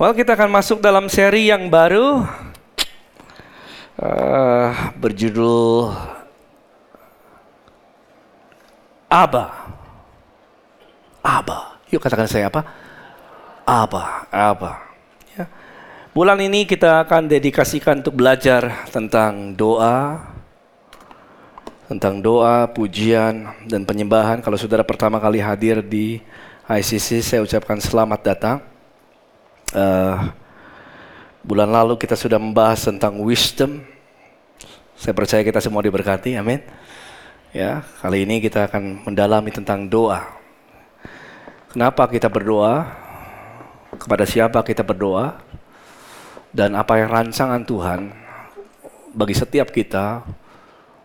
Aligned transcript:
Well, 0.00 0.16
kita 0.16 0.32
akan 0.32 0.48
masuk 0.48 0.80
dalam 0.80 1.04
seri 1.12 1.52
yang 1.52 1.68
baru 1.68 2.24
uh, 4.00 4.68
berjudul 4.96 5.92
Aba. 9.12 9.52
Aba. 11.20 11.76
Yuk 11.92 12.00
katakan 12.00 12.24
saya 12.24 12.48
apa? 12.48 12.64
Aba, 13.68 14.24
Aba. 14.32 14.80
Ya. 15.36 15.44
Bulan 16.16 16.40
ini 16.40 16.64
kita 16.64 17.04
akan 17.04 17.28
dedikasikan 17.28 18.00
untuk 18.00 18.16
belajar 18.16 18.88
tentang 18.88 19.52
doa, 19.52 20.24
tentang 21.92 22.24
doa, 22.24 22.64
pujian, 22.72 23.44
dan 23.68 23.84
penyembahan. 23.84 24.40
Kalau 24.40 24.56
saudara 24.56 24.88
pertama 24.88 25.20
kali 25.20 25.44
hadir 25.44 25.84
di 25.84 26.24
ICC, 26.64 27.20
saya 27.20 27.44
ucapkan 27.44 27.76
selamat 27.76 28.20
datang. 28.24 28.71
Uh, 29.72 30.28
bulan 31.42 31.72
lalu 31.72 31.96
kita 31.96 32.14
sudah 32.14 32.36
membahas 32.36 32.84
tentang 32.84 33.16
wisdom. 33.24 33.82
Saya 34.94 35.16
percaya 35.16 35.42
kita 35.42 35.58
semua 35.58 35.82
diberkati, 35.82 36.36
amin. 36.38 36.62
Ya, 37.52 37.84
kali 38.00 38.24
ini 38.24 38.40
kita 38.40 38.68
akan 38.68 39.04
mendalami 39.04 39.52
tentang 39.52 39.84
doa. 39.88 40.24
Kenapa 41.72 42.08
kita 42.08 42.28
berdoa? 42.28 42.84
Kepada 43.96 44.24
siapa 44.24 44.60
kita 44.64 44.80
berdoa? 44.84 45.40
Dan 46.52 46.76
apa 46.76 47.00
yang 47.00 47.08
rancangan 47.08 47.64
Tuhan 47.64 48.12
bagi 49.12 49.36
setiap 49.36 49.72
kita 49.72 50.24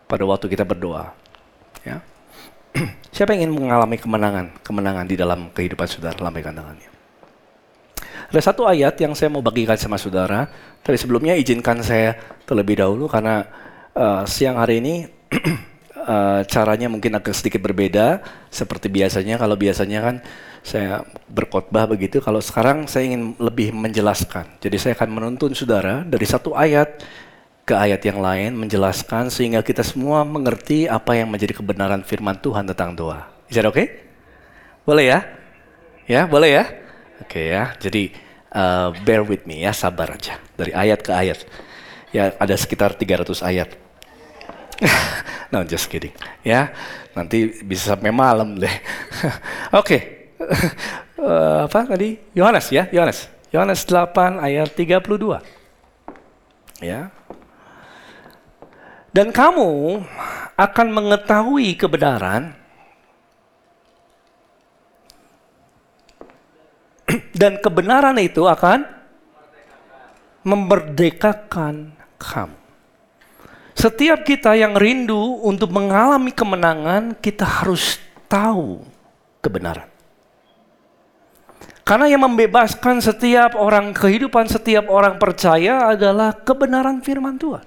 pada 0.08 0.24
waktu 0.24 0.48
kita 0.48 0.64
berdoa. 0.64 1.12
Ya. 1.84 2.00
Siapa 3.16 3.32
yang 3.32 3.48
ingin 3.48 3.64
mengalami 3.64 3.96
kemenangan, 3.96 4.46
kemenangan 4.60 5.04
di 5.08 5.16
dalam 5.16 5.48
kehidupan 5.52 5.88
saudara? 5.88 6.16
Lambaikan 6.20 6.52
tangannya. 6.52 6.97
Ada 8.28 8.52
satu 8.52 8.68
ayat 8.68 8.92
yang 9.00 9.16
saya 9.16 9.32
mau 9.32 9.40
bagikan 9.40 9.80
sama 9.80 9.96
saudara. 9.96 10.52
Tapi 10.84 11.00
sebelumnya 11.00 11.32
izinkan 11.32 11.80
saya 11.80 12.12
terlebih 12.44 12.76
dahulu 12.76 13.08
karena 13.08 13.48
uh, 13.96 14.28
siang 14.28 14.60
hari 14.60 14.84
ini 14.84 15.08
uh, 16.04 16.44
caranya 16.52 16.92
mungkin 16.92 17.16
agak 17.16 17.32
sedikit 17.32 17.64
berbeda 17.64 18.20
seperti 18.52 18.92
biasanya. 18.92 19.40
Kalau 19.40 19.56
biasanya 19.56 19.98
kan 20.04 20.16
saya 20.60 21.08
berkhotbah 21.32 21.88
begitu. 21.88 22.20
Kalau 22.20 22.44
sekarang 22.44 22.84
saya 22.84 23.08
ingin 23.08 23.32
lebih 23.40 23.72
menjelaskan. 23.72 24.60
Jadi 24.60 24.76
saya 24.76 24.92
akan 24.92 25.08
menuntun 25.08 25.56
saudara 25.56 26.04
dari 26.04 26.28
satu 26.28 26.52
ayat 26.52 27.00
ke 27.64 27.72
ayat 27.72 28.04
yang 28.04 28.20
lain 28.20 28.52
menjelaskan 28.60 29.32
sehingga 29.32 29.64
kita 29.64 29.80
semua 29.80 30.20
mengerti 30.28 30.84
apa 30.84 31.16
yang 31.16 31.32
menjadi 31.32 31.56
kebenaran 31.64 32.04
firman 32.04 32.36
Tuhan 32.44 32.68
tentang 32.68 32.92
doa. 32.92 33.24
Is 33.48 33.56
that 33.56 33.64
okay? 33.64 34.04
Boleh 34.84 35.16
ya? 35.16 35.18
Ya, 36.04 36.28
boleh 36.28 36.52
ya? 36.60 36.87
Oke 37.22 37.42
okay, 37.42 37.46
ya. 37.54 37.64
Jadi 37.78 38.14
uh, 38.54 38.94
bear 39.02 39.22
with 39.26 39.44
me 39.44 39.62
ya, 39.64 39.72
sabar 39.74 40.14
aja. 40.14 40.38
Dari 40.54 40.72
ayat 40.74 41.00
ke 41.02 41.12
ayat. 41.14 41.44
Ya, 42.14 42.32
ada 42.36 42.54
sekitar 42.56 42.96
300 42.96 43.44
ayat. 43.44 43.68
no, 45.52 45.66
just 45.66 45.90
kidding. 45.90 46.14
Ya, 46.46 46.72
nanti 47.12 47.60
bisa 47.62 47.94
sampai 47.94 48.14
malam 48.14 48.56
deh. 48.56 48.70
Oke. 49.76 49.82
okay. 49.82 50.00
uh, 51.22 51.66
apa 51.66 51.84
tadi? 51.84 52.14
Yohanes 52.32 52.70
ya, 52.70 52.86
Yohanes. 52.94 53.26
Yohanes 53.50 53.82
8 53.84 54.38
ayat 54.38 54.70
32. 54.72 55.42
Ya, 56.78 57.10
dan 59.18 59.32
kamu 59.32 60.04
akan 60.54 60.86
mengetahui 60.92 61.74
kebenaran 61.80 62.52
dan 67.34 67.60
kebenaran 67.60 68.16
itu 68.18 68.46
akan 68.46 68.86
memerdekakan 70.46 71.92
kamu. 72.16 72.58
Setiap 73.78 74.26
kita 74.26 74.58
yang 74.58 74.74
rindu 74.74 75.38
untuk 75.46 75.70
mengalami 75.70 76.34
kemenangan, 76.34 77.14
kita 77.14 77.46
harus 77.46 78.02
tahu 78.26 78.82
kebenaran. 79.38 79.86
Karena 81.86 82.10
yang 82.10 82.26
membebaskan 82.26 83.00
setiap 83.00 83.54
orang, 83.54 83.94
kehidupan 83.94 84.50
setiap 84.50 84.90
orang 84.90 85.16
percaya 85.16 85.94
adalah 85.94 86.36
kebenaran 86.36 87.00
firman 87.00 87.38
Tuhan. 87.38 87.64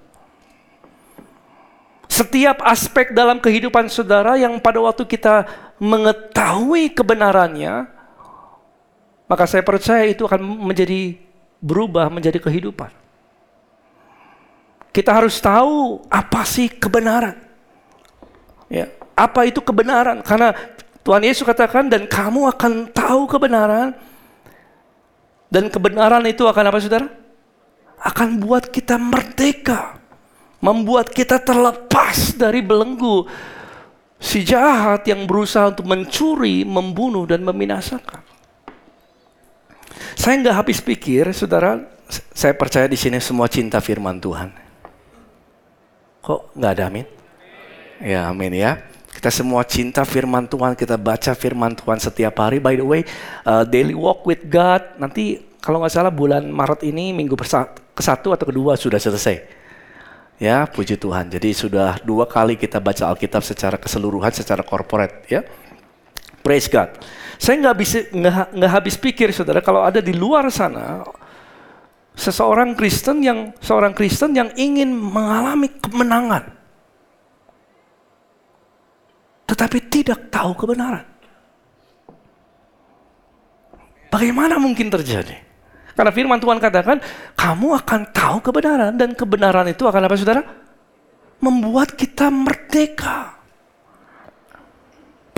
Setiap 2.12 2.60
aspek 2.62 3.16
dalam 3.16 3.40
kehidupan 3.40 3.88
saudara 3.88 4.36
yang 4.36 4.60
pada 4.60 4.84
waktu 4.84 5.08
kita 5.08 5.48
mengetahui 5.80 6.92
kebenarannya, 6.92 7.88
maka 9.32 9.48
saya 9.48 9.64
percaya 9.64 10.04
itu 10.12 10.28
akan 10.28 10.44
menjadi 10.44 11.16
berubah 11.64 12.12
menjadi 12.12 12.36
kehidupan. 12.36 12.92
Kita 14.92 15.16
harus 15.16 15.40
tahu 15.40 16.04
apa 16.12 16.44
sih 16.44 16.68
kebenaran. 16.68 17.40
Ya, 18.68 18.92
apa 19.16 19.48
itu 19.48 19.64
kebenaran? 19.64 20.20
Karena 20.20 20.52
Tuhan 21.00 21.24
Yesus 21.24 21.48
katakan 21.48 21.88
dan 21.88 22.12
kamu 22.12 22.52
akan 22.52 22.92
tahu 22.92 23.24
kebenaran 23.32 23.96
dan 25.48 25.72
kebenaran 25.72 26.28
itu 26.28 26.44
akan 26.44 26.68
apa 26.68 26.84
Saudara? 26.84 27.08
Akan 28.04 28.36
buat 28.36 28.68
kita 28.68 29.00
merdeka 29.00 29.96
membuat 30.60 31.10
kita 31.16 31.40
terlepas 31.40 32.38
dari 32.38 32.60
belenggu 32.60 33.26
si 34.22 34.46
jahat 34.46 35.08
yang 35.10 35.26
berusaha 35.26 35.74
untuk 35.74 35.90
mencuri, 35.90 36.62
membunuh, 36.62 37.26
dan 37.26 37.42
membinasakan. 37.42 38.31
Saya 40.16 40.38
nggak 40.42 40.56
habis 40.56 40.80
pikir, 40.80 41.32
saudara, 41.34 41.82
saya 42.36 42.54
percaya 42.54 42.86
di 42.86 43.00
sini 43.00 43.18
semua 43.24 43.48
cinta 43.48 43.80
firman 43.80 44.20
Tuhan. 44.20 44.52
Kok 46.22 46.54
nggak 46.54 46.72
ada 46.78 46.84
amin? 46.92 47.08
Ya 48.02 48.30
amin 48.30 48.54
ya. 48.54 48.82
Kita 49.12 49.30
semua 49.30 49.62
cinta 49.68 50.02
firman 50.08 50.48
Tuhan, 50.48 50.74
kita 50.74 50.96
baca 50.98 51.36
firman 51.36 51.76
Tuhan 51.76 52.00
setiap 52.02 52.34
hari. 52.42 52.58
By 52.58 52.80
the 52.80 52.86
way, 52.86 53.02
uh, 53.46 53.68
daily 53.68 53.94
walk 53.94 54.26
with 54.26 54.48
God, 54.48 54.82
nanti 54.98 55.42
kalau 55.62 55.78
nggak 55.78 55.94
salah 55.94 56.10
bulan 56.10 56.50
Maret 56.50 56.82
ini 56.88 57.14
minggu 57.14 57.38
ke 57.38 58.02
satu 58.02 58.34
atau 58.34 58.46
kedua 58.50 58.74
sudah 58.74 58.98
selesai. 58.98 59.62
Ya, 60.42 60.66
puji 60.66 60.98
Tuhan. 60.98 61.30
Jadi 61.30 61.54
sudah 61.54 62.02
dua 62.02 62.26
kali 62.26 62.58
kita 62.58 62.82
baca 62.82 63.14
Alkitab 63.14 63.46
secara 63.46 63.78
keseluruhan, 63.78 64.34
secara 64.34 64.66
korporat, 64.66 65.22
ya. 65.30 65.46
Praise 66.42 66.68
God. 66.70 66.90
Saya 67.42 67.58
nggak 67.58 67.78
bisa 67.78 67.98
nggak 68.54 68.72
habis 68.72 68.98
pikir, 68.98 69.34
saudara, 69.34 69.66
kalau 69.66 69.82
ada 69.82 69.98
di 69.98 70.14
luar 70.14 70.46
sana 70.54 71.02
seseorang 72.14 72.78
Kristen 72.78 73.26
yang 73.26 73.56
seorang 73.58 73.98
Kristen 73.98 74.38
yang 74.38 74.54
ingin 74.54 74.94
mengalami 74.94 75.74
kemenangan, 75.82 76.54
tetapi 79.50 79.78
tidak 79.90 80.30
tahu 80.30 80.54
kebenaran. 80.54 81.08
Bagaimana 84.12 84.60
mungkin 84.60 84.92
terjadi? 84.92 85.40
Karena 85.96 86.12
firman 86.12 86.40
Tuhan 86.40 86.60
katakan, 86.60 87.00
kamu 87.36 87.68
akan 87.80 88.02
tahu 88.12 88.38
kebenaran 88.44 88.94
dan 88.96 89.16
kebenaran 89.16 89.66
itu 89.72 89.88
akan 89.88 90.02
apa 90.04 90.16
saudara? 90.20 90.44
Membuat 91.42 91.96
kita 91.98 92.30
merdeka. 92.30 93.41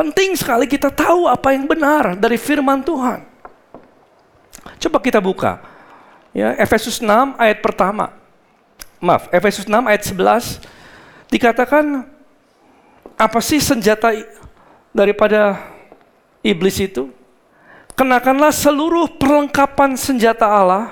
Penting 0.04 0.36
sekali 0.36 0.68
kita 0.68 0.92
tahu 0.92 1.32
apa 1.32 1.56
yang 1.56 1.64
benar 1.64 2.20
dari 2.20 2.36
firman 2.36 2.84
Tuhan. 2.84 3.24
Coba 4.84 5.00
kita 5.00 5.24
buka. 5.24 5.64
Ya, 6.36 6.52
Efesus 6.60 7.00
6 7.00 7.40
ayat 7.40 7.64
pertama. 7.64 8.12
Maaf, 9.00 9.32
Efesus 9.32 9.64
6 9.64 9.80
ayat 9.88 10.04
11 10.04 10.60
dikatakan 11.32 12.04
apa 13.16 13.40
sih 13.40 13.64
senjata 13.64 14.12
daripada 14.92 15.72
iblis 16.44 16.84
itu? 16.84 17.08
kenakanlah 17.94 18.50
seluruh 18.50 19.06
perlengkapan 19.22 19.94
senjata 19.94 20.50
Allah 20.50 20.90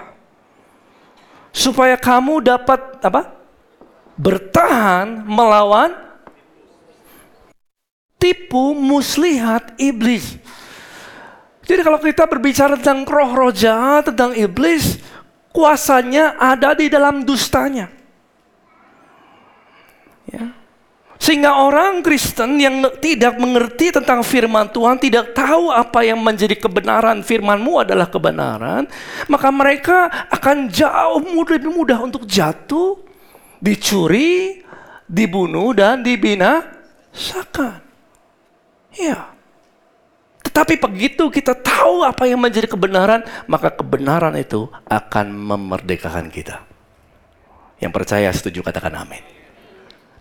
supaya 1.51 1.97
kamu 1.97 2.45
dapat 2.45 2.79
apa? 3.01 3.41
bertahan 4.15 5.25
melawan 5.25 5.97
tipu 8.21 8.77
muslihat 8.77 9.73
iblis. 9.81 10.37
Jadi 11.65 11.81
kalau 11.81 11.97
kita 11.97 12.29
berbicara 12.29 12.77
tentang 12.77 13.09
roh-roh 13.09 13.49
jahat, 13.49 14.13
tentang 14.13 14.37
iblis, 14.37 15.01
kuasanya 15.49 16.37
ada 16.37 16.77
di 16.77 16.85
dalam 16.85 17.25
dustanya. 17.25 17.89
Ya. 20.29 20.53
Sehingga 21.21 21.53
orang 21.53 22.01
Kristen 22.01 22.57
yang 22.57 22.81
tidak 22.97 23.37
mengerti 23.37 23.93
tentang 23.93 24.25
firman 24.25 24.73
Tuhan, 24.73 24.97
tidak 24.97 25.37
tahu 25.37 25.69
apa 25.69 26.01
yang 26.01 26.17
menjadi 26.17 26.57
kebenaran, 26.57 27.21
firmanmu 27.21 27.85
adalah 27.85 28.09
kebenaran, 28.09 28.89
maka 29.29 29.53
mereka 29.53 30.09
akan 30.33 30.65
jauh 30.73 31.21
lebih 31.21 31.69
mudah 31.69 32.01
untuk 32.01 32.25
jatuh, 32.25 33.05
dicuri, 33.61 34.65
dibunuh, 35.05 35.77
dan 35.77 36.01
dibinasakan. 36.01 37.90
Ya. 38.95 39.31
Tetapi 40.41 40.75
begitu 40.83 41.31
kita 41.31 41.55
tahu 41.55 42.03
apa 42.03 42.27
yang 42.27 42.41
menjadi 42.41 42.67
kebenaran, 42.67 43.23
maka 43.47 43.71
kebenaran 43.71 44.35
itu 44.35 44.67
akan 44.89 45.31
memerdekakan 45.31 46.27
kita. 46.27 46.65
Yang 47.79 47.91
percaya 47.95 48.29
setuju 48.35 48.59
katakan 48.61 48.93
amin. 48.99 49.23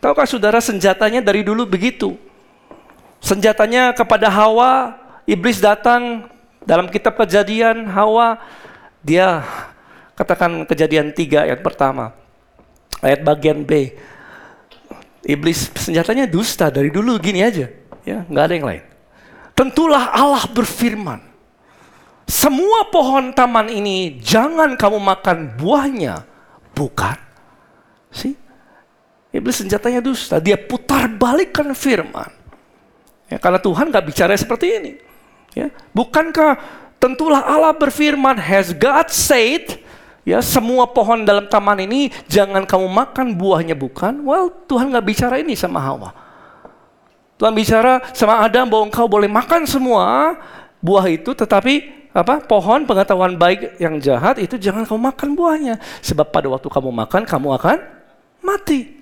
Tahukah 0.01 0.25
saudara 0.25 0.63
senjatanya 0.63 1.21
dari 1.21 1.45
dulu 1.45 1.69
begitu. 1.69 2.17
Senjatanya 3.21 3.93
kepada 3.93 4.33
Hawa, 4.33 4.97
iblis 5.29 5.61
datang 5.61 6.31
dalam 6.65 6.89
kitab 6.89 7.21
kejadian 7.21 7.85
Hawa, 7.91 8.41
dia 9.05 9.45
katakan 10.17 10.65
kejadian 10.65 11.13
tiga 11.13 11.45
ayat 11.45 11.61
pertama. 11.61 12.17
Ayat 13.01 13.25
bagian 13.25 13.65
B. 13.65 13.97
Iblis 15.25 15.69
senjatanya 15.77 16.25
dusta 16.25 16.73
dari 16.73 16.89
dulu 16.89 17.17
gini 17.21 17.45
aja. 17.45 17.80
Ya 18.05 18.25
nggak 18.27 18.45
ada 18.45 18.55
yang 18.55 18.67
lain. 18.67 18.85
Tentulah 19.53 20.09
Allah 20.13 20.45
berfirman. 20.49 21.21
Semua 22.31 22.87
pohon 22.89 23.35
taman 23.35 23.67
ini 23.69 24.23
jangan 24.23 24.79
kamu 24.79 25.03
makan 25.03 25.59
buahnya. 25.59 26.23
Bukan. 26.73 27.19
Sih? 28.15 28.39
Iblis 29.35 29.63
senjatanya 29.63 29.99
dusta. 29.99 30.39
Dia 30.39 30.57
putar 30.57 31.11
balikkan 31.11 31.75
firman. 31.75 32.31
Ya, 33.31 33.39
karena 33.39 33.63
Tuhan 33.63 33.91
gak 33.95 34.07
bicara 34.11 34.35
seperti 34.35 34.67
ini. 34.79 34.93
Ya, 35.55 35.71
bukankah 35.95 36.59
tentulah 36.99 37.43
Allah 37.43 37.75
berfirman, 37.75 38.39
has 38.39 38.75
God 38.75 39.11
said, 39.11 39.83
ya 40.27 40.39
semua 40.43 40.87
pohon 40.87 41.23
dalam 41.27 41.47
taman 41.47 41.79
ini 41.83 42.11
jangan 42.27 42.63
kamu 42.67 42.87
makan 42.91 43.35
buahnya 43.35 43.75
bukan? 43.79 44.23
Well, 44.27 44.51
Tuhan 44.67 44.91
gak 44.91 45.07
bicara 45.07 45.39
ini 45.39 45.55
sama 45.55 45.79
Hawa. 45.79 46.30
Tuhan 47.41 47.57
bicara 47.57 48.05
sama 48.13 48.45
Adam 48.45 48.69
bahwa 48.69 48.93
engkau 48.93 49.09
boleh 49.09 49.25
makan 49.25 49.65
semua 49.65 50.37
buah 50.85 51.09
itu, 51.09 51.33
tetapi 51.33 51.89
apa 52.13 52.45
pohon 52.45 52.85
pengetahuan 52.85 53.33
baik 53.33 53.81
yang 53.81 53.97
jahat 53.97 54.37
itu 54.45 54.61
jangan 54.61 54.85
kamu 54.85 55.09
makan 55.09 55.29
buahnya, 55.33 55.75
sebab 56.05 56.29
pada 56.29 56.53
waktu 56.53 56.69
kamu 56.69 56.93
makan 56.93 57.25
kamu 57.25 57.49
akan 57.57 57.79
mati. 58.45 59.01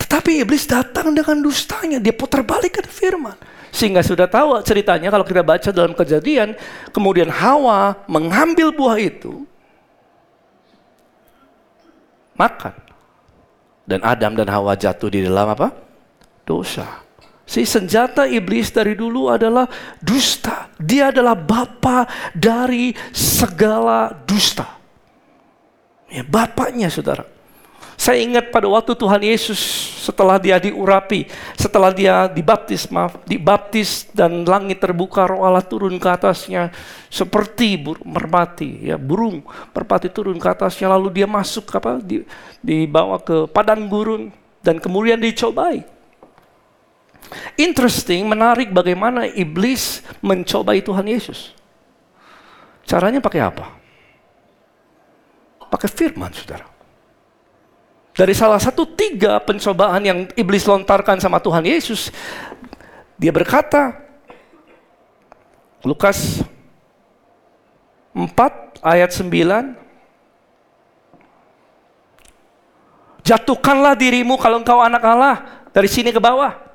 Tetapi 0.00 0.40
iblis 0.40 0.64
datang 0.64 1.12
dengan 1.12 1.44
dustanya, 1.44 2.00
dia 2.00 2.16
putar 2.16 2.40
balik 2.40 2.80
firman. 2.88 3.36
Sehingga 3.68 4.00
sudah 4.00 4.24
tahu 4.24 4.64
ceritanya 4.64 5.12
kalau 5.12 5.28
kita 5.28 5.44
baca 5.44 5.68
dalam 5.68 5.92
kejadian, 5.92 6.56
kemudian 6.96 7.28
Hawa 7.28 8.08
mengambil 8.08 8.72
buah 8.72 8.96
itu, 8.96 9.44
makan. 12.32 12.72
Dan 13.84 14.00
Adam 14.00 14.32
dan 14.32 14.48
Hawa 14.48 14.72
jatuh 14.80 15.12
di 15.12 15.28
dalam 15.28 15.52
apa? 15.52 15.76
Dosa. 16.48 17.07
Si 17.48 17.64
senjata 17.64 18.28
iblis 18.28 18.68
dari 18.68 18.92
dulu 18.92 19.32
adalah 19.32 19.64
dusta. 20.04 20.68
Dia 20.76 21.08
adalah 21.08 21.32
bapa 21.32 22.04
dari 22.36 22.92
segala 23.16 24.12
dusta. 24.12 24.76
Ya, 26.12 26.20
bapaknya 26.28 26.92
saudara. 26.92 27.24
Saya 27.98 28.22
ingat 28.22 28.54
pada 28.54 28.68
waktu 28.70 28.94
Tuhan 28.94 29.24
Yesus 29.26 29.58
setelah 30.06 30.38
dia 30.38 30.54
diurapi, 30.62 31.26
setelah 31.58 31.90
dia 31.90 32.30
dibaptis, 32.30 32.86
maaf, 32.94 33.18
dibaptis 33.26 34.06
dan 34.14 34.46
langit 34.46 34.78
terbuka, 34.78 35.26
roh 35.26 35.42
Allah 35.42 35.66
turun 35.66 35.98
ke 35.98 36.06
atasnya 36.06 36.70
seperti 37.10 37.74
burung 37.74 38.06
merpati, 38.06 38.86
ya 38.86 38.94
burung 38.94 39.42
merpati 39.74 40.14
turun 40.14 40.38
ke 40.38 40.46
atasnya, 40.46 40.94
lalu 40.94 41.10
dia 41.10 41.26
masuk 41.26 41.66
apa, 41.74 41.98
di, 41.98 42.22
dibawa 42.62 43.18
ke 43.18 43.50
padang 43.50 43.90
gurun 43.90 44.30
dan 44.62 44.78
kemudian 44.78 45.18
dicobai. 45.18 45.97
Interesting, 47.58 48.24
menarik 48.24 48.72
bagaimana 48.72 49.28
iblis 49.28 50.00
mencobai 50.24 50.80
Tuhan 50.80 51.04
Yesus. 51.08 51.52
Caranya 52.88 53.20
pakai 53.20 53.40
apa? 53.44 53.76
Pakai 55.68 55.88
firman, 55.92 56.32
saudara. 56.32 56.64
Dari 58.16 58.34
salah 58.34 58.58
satu 58.58 58.82
tiga 58.82 59.38
pencobaan 59.38 60.02
yang 60.02 60.18
iblis 60.34 60.66
lontarkan 60.66 61.20
sama 61.22 61.38
Tuhan 61.38 61.62
Yesus, 61.62 62.10
dia 63.14 63.30
berkata, 63.30 63.94
Lukas 65.86 66.42
4 68.16 68.82
ayat 68.82 69.10
9, 69.14 69.88
Jatuhkanlah 73.28 73.92
dirimu 73.92 74.40
kalau 74.40 74.64
engkau 74.64 74.80
anak 74.80 75.04
Allah 75.04 75.68
dari 75.76 75.84
sini 75.84 76.08
ke 76.08 76.16
bawah. 76.16 76.67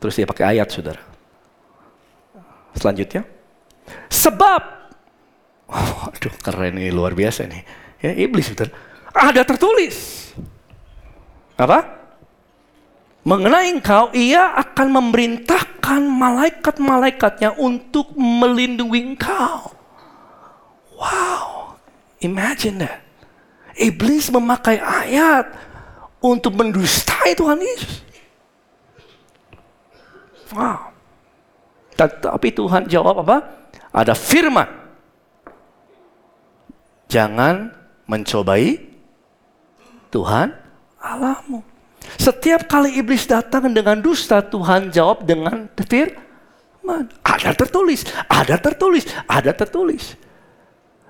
Terus 0.00 0.16
dia 0.16 0.26
pakai 0.26 0.56
ayat, 0.56 0.68
saudara. 0.72 1.02
Selanjutnya, 2.72 3.28
sebab, 4.08 4.62
oh, 5.68 6.08
aduh 6.08 6.34
keren 6.40 6.80
ini 6.80 6.88
luar 6.88 7.12
biasa 7.12 7.44
nih. 7.44 7.62
Ya, 8.00 8.16
iblis, 8.16 8.48
saudara 8.48 8.72
ada 9.14 9.42
tertulis. 9.42 10.30
Apa? 11.58 11.98
Mengenai 13.20 13.68
engkau, 13.68 14.08
ia 14.16 14.56
akan 14.56 14.96
memerintahkan 14.96 16.00
malaikat-malaikatnya 16.00 17.52
untuk 17.60 18.16
melindungi 18.16 19.12
engkau. 19.12 19.76
Wow, 20.96 21.76
imagine 22.24 22.80
that. 22.80 23.04
Iblis 23.76 24.32
memakai 24.32 24.80
ayat 24.80 25.52
untuk 26.24 26.56
mendustai 26.56 27.36
Tuhan 27.36 27.60
Yesus. 27.60 28.08
Wow. 30.50 30.90
Tapi 32.00 32.48
Tuhan 32.54 32.88
jawab 32.88 33.26
apa? 33.26 33.36
Ada 33.92 34.16
firman. 34.16 34.66
Jangan 37.10 37.74
mencobai 38.06 38.78
Tuhan 40.14 40.54
Allahmu. 41.02 41.60
Setiap 42.16 42.66
kali 42.66 42.96
iblis 42.98 43.28
datang 43.28 43.70
dengan 43.70 43.98
dusta, 44.00 44.40
Tuhan 44.40 44.90
jawab 44.90 45.26
dengan 45.26 45.68
firman. 45.76 47.10
Ada 47.22 47.52
tertulis, 47.54 48.06
ada 48.26 48.56
tertulis, 48.56 49.04
ada 49.28 49.52
tertulis. 49.52 50.16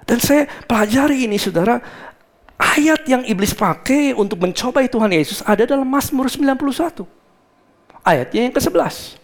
Dan 0.05 0.19
saya 0.19 0.51
pelajari 0.67 1.31
ini 1.31 1.39
saudara, 1.39 1.79
ayat 2.59 3.07
yang 3.07 3.23
iblis 3.23 3.55
pakai 3.55 4.11
untuk 4.17 4.43
mencobai 4.43 4.91
Tuhan 4.91 5.15
Yesus 5.15 5.41
ada 5.47 5.63
dalam 5.63 5.87
Mazmur 5.87 6.27
91. 6.27 7.07
Ayatnya 8.03 8.41
yang 8.49 8.55
ke-11. 8.57 9.20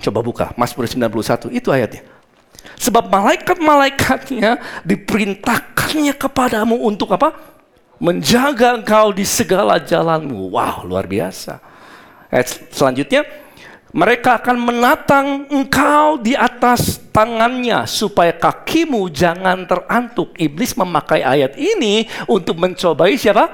Coba 0.00 0.20
buka 0.20 0.52
Mazmur 0.54 0.84
91, 0.84 1.50
itu 1.52 1.68
ayatnya. 1.72 2.04
Sebab 2.76 3.08
malaikat-malaikatnya 3.08 4.82
diperintahkannya 4.84 6.14
kepadamu 6.18 6.76
untuk 6.84 7.14
apa? 7.16 7.56
menjaga 7.96 8.76
engkau 8.76 9.12
di 9.12 9.24
segala 9.24 9.80
jalanmu. 9.80 10.52
Wow, 10.52 10.84
luar 10.84 11.08
biasa. 11.08 11.60
Ayat 12.28 12.48
selanjutnya, 12.72 13.24
mereka 13.96 14.36
akan 14.36 14.56
menatang 14.60 15.26
engkau 15.48 16.20
di 16.20 16.36
atas 16.36 17.00
tangannya 17.14 17.88
supaya 17.88 18.36
kakimu 18.36 19.08
jangan 19.08 19.64
terantuk. 19.64 20.36
Iblis 20.36 20.76
memakai 20.76 21.24
ayat 21.24 21.56
ini 21.56 22.04
untuk 22.28 22.60
mencobai 22.60 23.16
siapa? 23.16 23.48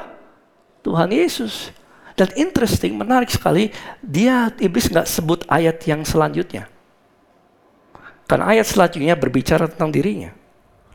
Tuhan 0.83 1.15
Yesus. 1.15 1.71
Dan 2.13 2.29
interesting, 2.37 2.97
menarik 2.97 3.33
sekali, 3.33 3.73
dia 4.05 4.53
iblis 4.61 4.93
nggak 4.93 5.09
sebut 5.09 5.49
ayat 5.49 5.81
yang 5.89 6.05
selanjutnya. 6.05 6.69
Karena 8.29 8.53
ayat 8.53 8.69
selanjutnya 8.69 9.17
berbicara 9.17 9.69
tentang 9.69 9.93
dirinya. 9.93 10.31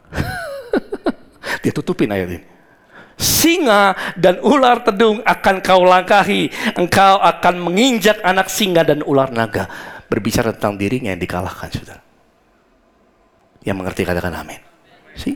dia 1.66 1.74
tutupin 1.74 2.10
ayat 2.14 2.30
ini 2.32 2.58
singa 3.18 3.98
dan 4.14 4.38
ular 4.46 4.86
tedung 4.86 5.20
akan 5.26 5.56
kau 5.60 5.84
langkahi. 5.84 6.54
Engkau 6.78 7.18
akan 7.18 7.56
menginjak 7.60 8.22
anak 8.22 8.48
singa 8.48 8.86
dan 8.86 9.02
ular 9.04 9.34
naga. 9.34 9.66
Berbicara 10.08 10.56
tentang 10.56 10.80
dirinya 10.80 11.12
yang 11.12 11.20
dikalahkan, 11.20 11.68
saudara. 11.74 12.02
Yang 13.66 13.76
mengerti 13.84 14.02
katakan 14.08 14.32
amin. 14.38 14.62
See? 15.18 15.36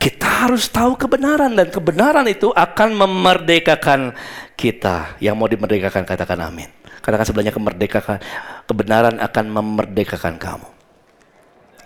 Kita 0.00 0.48
harus 0.48 0.70
tahu 0.72 0.96
kebenaran 0.96 1.52
dan 1.52 1.68
kebenaran 1.68 2.24
itu 2.24 2.48
akan 2.56 2.96
memerdekakan 3.04 4.16
kita. 4.60 5.16
Yang 5.16 5.34
mau 5.40 5.48
dimerdekakan 5.48 6.04
katakan 6.04 6.36
amin. 6.44 6.68
Katakan 7.00 7.24
sebelahnya 7.24 7.56
kemerdekakan. 7.56 8.20
Kebenaran 8.68 9.16
akan 9.16 9.44
memerdekakan 9.48 10.36
kamu. 10.36 10.68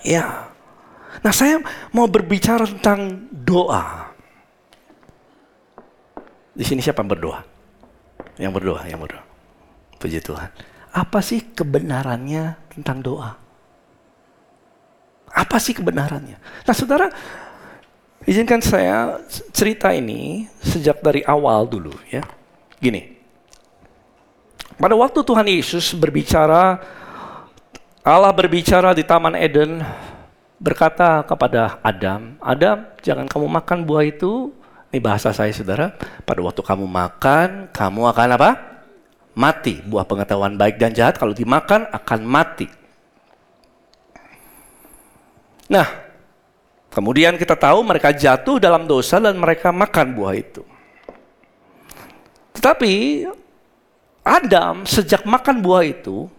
Ya. 0.02 0.50
Nah 1.22 1.30
saya 1.30 1.62
mau 1.94 2.10
berbicara 2.10 2.66
tentang 2.66 3.30
doa. 3.30 4.10
Di 6.50 6.66
sini 6.66 6.82
siapa 6.82 7.06
yang 7.06 7.14
berdoa? 7.14 7.40
Yang 8.34 8.52
berdoa, 8.58 8.82
yang 8.90 8.98
berdoa. 8.98 9.22
Puji 10.02 10.18
Tuhan. 10.18 10.50
Apa 10.94 11.22
sih 11.22 11.42
kebenarannya 11.54 12.58
tentang 12.74 12.98
doa? 13.02 13.38
Apa 15.34 15.58
sih 15.58 15.74
kebenarannya? 15.74 16.38
Nah 16.38 16.74
saudara, 16.74 17.10
izinkan 18.22 18.62
saya 18.62 19.18
cerita 19.50 19.90
ini 19.90 20.46
sejak 20.62 21.02
dari 21.02 21.26
awal 21.26 21.66
dulu 21.66 21.90
ya. 22.06 22.22
Gini, 22.84 23.16
pada 24.76 24.92
waktu 24.92 25.24
Tuhan 25.24 25.48
Yesus 25.48 25.96
berbicara 25.96 26.84
Allah 28.04 28.36
berbicara 28.36 28.92
di 28.92 29.00
Taman 29.00 29.32
Eden, 29.32 29.80
berkata 30.60 31.24
kepada 31.24 31.80
Adam, 31.80 32.36
Adam, 32.36 32.84
jangan 33.00 33.24
kamu 33.24 33.48
makan 33.48 33.78
buah 33.88 34.04
itu. 34.04 34.52
Ini 34.92 35.00
bahasa 35.00 35.32
saya 35.32 35.48
saudara. 35.56 35.96
Pada 36.28 36.44
waktu 36.44 36.60
kamu 36.60 36.84
makan, 36.84 37.72
kamu 37.72 38.00
akan 38.12 38.28
apa? 38.36 38.50
Mati. 39.32 39.80
Buah 39.80 40.04
pengetahuan 40.04 40.52
baik 40.60 40.76
dan 40.76 40.92
jahat 40.92 41.16
kalau 41.16 41.32
dimakan 41.32 41.88
akan 41.88 42.20
mati. 42.28 42.68
Nah, 45.72 45.88
kemudian 46.92 47.40
kita 47.40 47.56
tahu 47.56 47.80
mereka 47.80 48.12
jatuh 48.12 48.60
dalam 48.60 48.84
dosa 48.84 49.16
dan 49.16 49.40
mereka 49.40 49.72
makan 49.72 50.12
buah 50.12 50.36
itu. 50.36 50.73
Tetapi 52.54 53.26
Adam 54.24 54.88
sejak 54.88 55.26
makan 55.28 55.60
buah 55.60 55.84
itu 55.84 56.30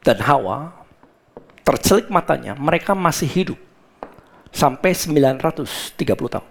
dan 0.00 0.16
Hawa 0.24 0.72
tercelik 1.68 2.08
matanya, 2.08 2.56
mereka 2.56 2.96
masih 2.96 3.28
hidup 3.28 3.58
sampai 4.48 4.96
930 4.96 5.68
tahun. 6.16 6.48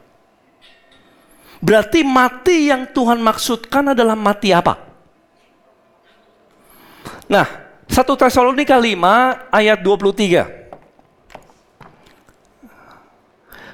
Berarti 1.57 2.05
mati 2.05 2.69
yang 2.69 2.85
Tuhan 2.93 3.17
maksudkan 3.17 3.97
adalah 3.97 4.13
mati 4.13 4.53
apa? 4.53 4.77
Nah, 7.25 7.49
1 7.89 8.05
Tesalonika 8.13 8.77
5 8.77 9.49
ayat 9.49 9.81
23. 9.81 10.45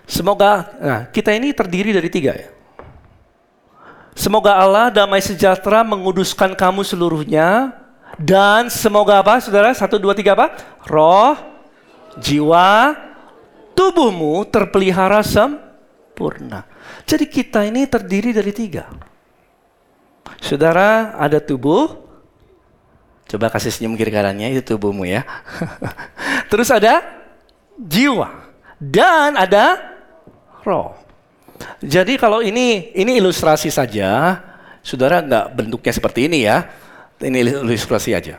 Semoga 0.07 0.71
nah, 0.79 1.01
kita 1.11 1.35
ini 1.35 1.51
terdiri 1.51 1.91
dari 1.91 2.07
tiga 2.07 2.31
ya. 2.31 2.47
Semoga 4.13 4.53
Allah 4.53 4.93
damai 4.93 5.19
sejahtera 5.25 5.81
menguduskan 5.81 6.53
kamu 6.53 6.85
seluruhnya 6.85 7.73
dan 8.21 8.69
semoga 8.69 9.17
apa 9.17 9.41
saudara? 9.41 9.73
Satu, 9.73 9.97
dua, 9.97 10.13
tiga 10.13 10.37
apa? 10.37 10.53
Roh, 10.85 11.33
jiwa, 12.21 12.93
tubuhmu 13.73 14.45
terpelihara 14.45 15.25
sempurna. 15.25 16.69
Jadi 17.09 17.25
kita 17.25 17.65
ini 17.65 17.89
terdiri 17.89 18.31
dari 18.31 18.53
tiga. 18.53 18.85
Saudara 20.39 21.17
ada 21.17 21.41
tubuh, 21.41 22.05
coba 23.27 23.49
kasih 23.49 23.73
senyum 23.73 23.97
kiri 23.97 24.13
kanannya 24.13 24.53
itu 24.53 24.61
tubuhmu 24.77 25.09
ya. 25.09 25.25
Terus 26.53 26.69
ada 26.69 27.01
jiwa 27.81 28.29
dan 28.77 29.35
ada 29.35 29.79
roh. 30.61 31.02
Jadi 31.83 32.15
kalau 32.15 32.39
ini 32.39 32.91
ini 32.95 33.19
ilustrasi 33.19 33.67
saja, 33.67 34.39
saudara 34.79 35.19
nggak 35.23 35.45
bentuknya 35.55 35.93
seperti 35.93 36.27
ini 36.31 36.47
ya 36.47 36.67
ini 37.23 37.39
ilustrasi 37.45 38.11
aja. 38.11 38.35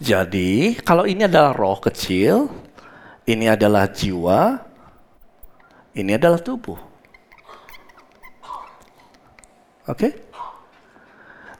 Jadi, 0.00 0.80
kalau 0.80 1.04
ini 1.04 1.28
adalah 1.28 1.52
roh 1.52 1.76
kecil, 1.76 2.48
ini 3.28 3.46
adalah 3.52 3.84
jiwa, 3.84 4.56
ini 5.92 6.16
adalah 6.16 6.40
tubuh. 6.40 6.80
Oke? 9.84 10.08
Okay? 10.08 10.12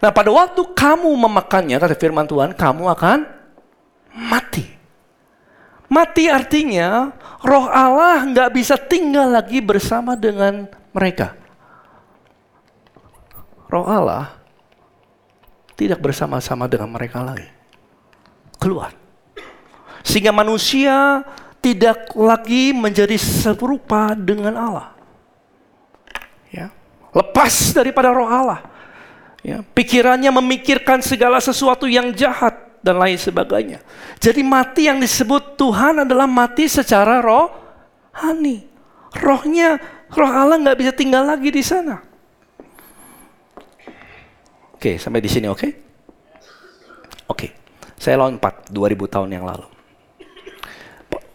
Nah, 0.00 0.08
pada 0.08 0.32
waktu 0.32 0.62
kamu 0.72 1.12
memakannya, 1.12 1.76
kata 1.76 1.96
firman 2.00 2.24
Tuhan, 2.24 2.56
kamu 2.56 2.88
akan 2.96 3.28
mati. 4.16 4.79
Mati 5.90 6.30
artinya 6.30 7.10
roh 7.42 7.66
Allah 7.66 8.22
nggak 8.22 8.50
bisa 8.54 8.78
tinggal 8.78 9.34
lagi 9.34 9.58
bersama 9.58 10.14
dengan 10.14 10.70
mereka. 10.94 11.34
Roh 13.66 13.90
Allah 13.90 14.38
tidak 15.74 15.98
bersama-sama 15.98 16.70
dengan 16.70 16.94
mereka 16.94 17.26
lagi. 17.26 17.50
Keluar. 18.62 18.94
Sehingga 20.06 20.30
manusia 20.30 21.26
tidak 21.58 22.14
lagi 22.14 22.70
menjadi 22.70 23.18
serupa 23.18 24.14
dengan 24.14 24.54
Allah. 24.54 24.94
Ya. 26.54 26.70
Lepas 27.10 27.74
daripada 27.74 28.14
roh 28.14 28.30
Allah. 28.30 28.62
Ya. 29.42 29.66
Pikirannya 29.74 30.30
memikirkan 30.38 31.02
segala 31.02 31.42
sesuatu 31.42 31.90
yang 31.90 32.14
jahat 32.14 32.69
dan 32.80 32.96
lain 32.96 33.16
sebagainya. 33.16 33.84
Jadi 34.16 34.40
mati 34.40 34.88
yang 34.88 35.00
disebut 35.00 35.56
Tuhan 35.56 36.04
adalah 36.04 36.24
mati 36.24 36.66
secara 36.66 37.20
roh 37.20 37.52
hani. 38.16 38.68
Rohnya, 39.10 39.76
roh 40.12 40.30
Allah 40.30 40.56
nggak 40.60 40.78
bisa 40.78 40.92
tinggal 40.94 41.26
lagi 41.26 41.50
di 41.50 41.62
sana. 41.64 42.00
Oke, 44.80 44.96
sampai 44.96 45.20
di 45.20 45.28
sini 45.28 45.44
oke? 45.44 45.60
Okay? 45.60 45.72
Oke. 47.28 47.48
Saya 48.00 48.16
lompat 48.16 48.72
2000 48.72 49.12
tahun 49.12 49.28
yang 49.28 49.44
lalu. 49.44 49.68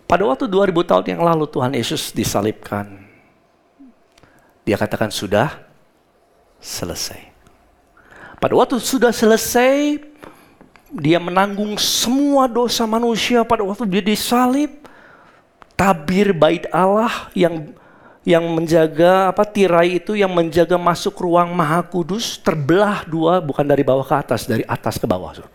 Pada 0.10 0.26
waktu 0.26 0.50
2000 0.50 0.82
tahun 0.82 1.06
yang 1.14 1.22
lalu 1.22 1.46
Tuhan 1.46 1.78
Yesus 1.78 2.10
disalibkan. 2.10 3.06
Dia 4.66 4.82
katakan 4.82 5.14
sudah 5.14 5.62
selesai. 6.58 7.22
Pada 8.42 8.54
waktu 8.58 8.82
sudah 8.82 9.14
selesai, 9.14 10.02
dia 10.94 11.18
menanggung 11.18 11.78
semua 11.82 12.46
dosa 12.46 12.86
manusia 12.86 13.42
pada 13.42 13.66
waktu 13.66 13.86
dia 13.88 14.04
disalib. 14.04 14.72
Tabir 15.76 16.32
bait 16.32 16.64
Allah 16.72 17.28
yang 17.36 17.76
yang 18.26 18.42
menjaga 18.42 19.30
apa 19.30 19.46
tirai 19.46 20.02
itu 20.02 20.18
yang 20.18 20.34
menjaga 20.34 20.82
masuk 20.82 21.14
ruang 21.22 21.54
maha 21.54 21.86
kudus 21.86 22.42
terbelah 22.42 23.06
dua 23.06 23.38
bukan 23.38 23.62
dari 23.62 23.86
bawah 23.86 24.02
ke 24.02 24.16
atas 24.18 24.50
dari 24.50 24.66
atas 24.66 24.98
ke 24.98 25.06
bawah 25.06 25.46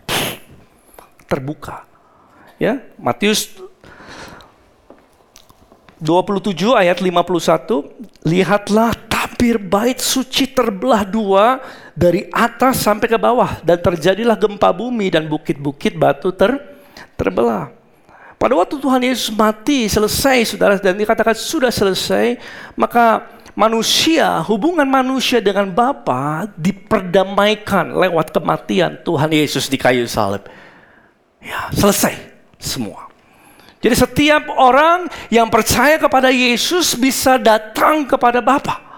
terbuka 1.27 1.83
ya 2.55 2.79
Matius 2.95 3.51
27 5.99 6.55
ayat 6.73 7.03
51 7.03 8.23
lihatlah 8.23 8.95
tabir 9.31 9.55
bait 9.57 9.97
suci 9.97 10.51
terbelah 10.51 11.07
dua 11.07 11.63
dari 11.95 12.27
atas 12.29 12.83
sampai 12.83 13.07
ke 13.07 13.15
bawah 13.15 13.63
dan 13.63 13.79
terjadilah 13.79 14.35
gempa 14.35 14.75
bumi 14.75 15.07
dan 15.07 15.25
bukit-bukit 15.31 15.95
batu 15.95 16.35
ter 16.35 16.59
terbelah 17.15 17.81
pada 18.41 18.57
waktu 18.57 18.81
Tuhan 18.81 19.05
Yesus 19.05 19.29
mati, 19.29 19.85
selesai 19.85 20.49
saudara, 20.49 20.73
dan 20.81 20.97
dikatakan 20.97 21.37
sudah 21.37 21.69
selesai, 21.69 22.41
maka 22.73 23.29
manusia, 23.53 24.41
hubungan 24.49 24.89
manusia 24.89 25.37
dengan 25.37 25.69
Bapa 25.69 26.49
diperdamaikan 26.57 27.93
lewat 27.93 28.33
kematian 28.33 28.97
Tuhan 29.05 29.29
Yesus 29.29 29.69
di 29.69 29.77
kayu 29.77 30.09
salib. 30.09 30.41
Ya, 31.37 31.69
selesai 31.69 32.17
semua. 32.57 33.13
Jadi 33.77 33.93
setiap 33.93 34.49
orang 34.57 35.05
yang 35.29 35.45
percaya 35.45 36.01
kepada 36.01 36.33
Yesus 36.33 36.97
bisa 36.97 37.37
datang 37.37 38.09
kepada 38.09 38.41
Bapa. 38.41 38.90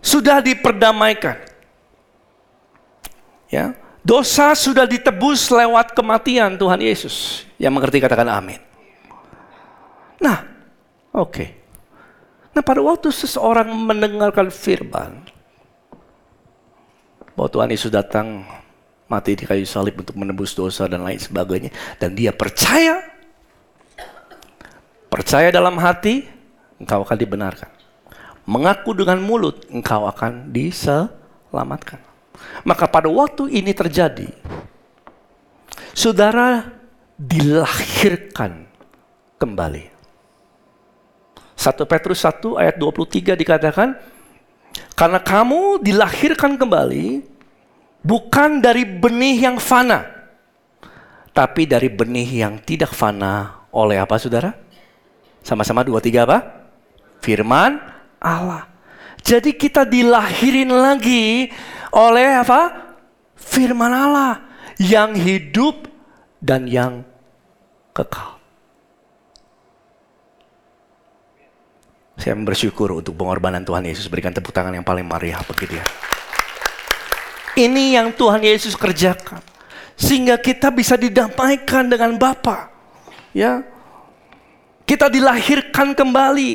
Sudah 0.00 0.40
diperdamaikan. 0.40 1.36
Ya, 3.50 3.74
Dosa 4.00 4.56
sudah 4.56 4.88
ditebus 4.88 5.52
lewat 5.52 5.92
kematian 5.92 6.56
Tuhan 6.56 6.80
Yesus. 6.80 7.44
Yang 7.60 7.72
mengerti 7.76 7.98
katakan 8.00 8.32
amin. 8.32 8.56
Nah, 10.16 10.40
oke. 11.12 11.28
Okay. 11.28 11.48
Nah 12.56 12.64
pada 12.64 12.80
waktu 12.80 13.12
seseorang 13.12 13.68
mendengarkan 13.68 14.48
firman. 14.48 15.20
Bahwa 17.36 17.48
Tuhan 17.52 17.70
Yesus 17.70 17.92
datang 17.92 18.42
mati 19.04 19.36
di 19.36 19.44
kayu 19.44 19.68
salib 19.68 20.00
untuk 20.00 20.16
menebus 20.16 20.56
dosa 20.56 20.88
dan 20.88 21.04
lain 21.04 21.20
sebagainya. 21.20 21.70
Dan 22.00 22.16
dia 22.16 22.32
percaya. 22.32 23.04
Percaya 25.12 25.52
dalam 25.52 25.76
hati, 25.76 26.24
engkau 26.80 27.04
akan 27.04 27.18
dibenarkan. 27.20 27.79
Mengaku 28.48 28.96
dengan 28.96 29.20
mulut, 29.20 29.68
engkau 29.68 30.08
akan 30.08 30.48
diselamatkan. 30.50 32.00
Maka 32.64 32.88
pada 32.88 33.06
waktu 33.12 33.52
ini 33.52 33.76
terjadi, 33.76 34.32
saudara 35.92 36.72
dilahirkan 37.20 38.64
kembali. 39.36 39.92
1 41.60 41.76
Petrus 41.84 42.24
1 42.24 42.56
ayat 42.56 42.80
23 42.80 43.36
dikatakan, 43.36 43.92
karena 44.96 45.20
kamu 45.20 45.84
dilahirkan 45.84 46.56
kembali 46.56 47.20
bukan 48.00 48.64
dari 48.64 48.88
benih 48.88 49.44
yang 49.44 49.60
fana, 49.60 50.08
tapi 51.36 51.68
dari 51.68 51.92
benih 51.92 52.48
yang 52.48 52.56
tidak 52.64 52.96
fana 52.96 53.68
oleh 53.68 54.00
apa 54.00 54.16
saudara? 54.16 54.56
Sama-sama 55.44 55.84
dua 55.84 56.00
tiga 56.00 56.24
apa? 56.24 56.68
Firman 57.20 57.80
Allah. 58.20 58.68
Jadi 59.20 59.56
kita 59.56 59.88
dilahirin 59.88 60.70
lagi 60.70 61.48
oleh 61.92 62.40
apa? 62.40 62.92
Firman 63.36 63.90
Allah 63.90 64.44
yang 64.76 65.16
hidup 65.16 65.88
dan 66.40 66.68
yang 66.68 67.04
kekal. 67.92 68.40
Saya 72.20 72.36
bersyukur 72.36 72.92
untuk 73.00 73.16
pengorbanan 73.16 73.64
Tuhan 73.64 73.80
Yesus. 73.88 74.04
Berikan 74.12 74.32
tepuk 74.32 74.52
tangan 74.52 74.76
yang 74.76 74.84
paling 74.84 75.08
meriah 75.08 75.40
bagi 75.40 75.72
dia. 75.72 75.84
Ini 77.56 77.96
yang 77.96 78.12
Tuhan 78.12 78.44
Yesus 78.44 78.76
kerjakan. 78.76 79.40
sehingga 80.00 80.40
kita 80.40 80.72
bisa 80.72 80.96
didamaikan 80.96 81.92
dengan 81.92 82.16
Bapa. 82.16 82.72
Ya. 83.36 83.60
Kita 84.88 85.12
dilahirkan 85.12 85.92
kembali. 85.92 86.50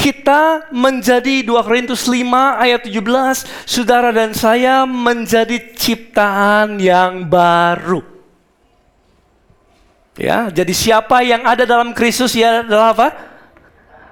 Kita 0.00 0.72
menjadi 0.72 1.44
2 1.44 1.60
Korintus 1.60 2.08
5 2.08 2.24
ayat 2.56 2.88
17, 2.88 3.68
saudara 3.68 4.08
dan 4.08 4.32
saya 4.32 4.88
menjadi 4.88 5.76
ciptaan 5.76 6.80
yang 6.80 7.28
baru. 7.28 8.00
Ya, 10.16 10.48
jadi 10.48 10.72
siapa 10.72 11.20
yang 11.20 11.44
ada 11.44 11.68
dalam 11.68 11.92
Kristus 11.92 12.32
ya 12.32 12.64
adalah 12.64 12.96
apa? 12.96 13.08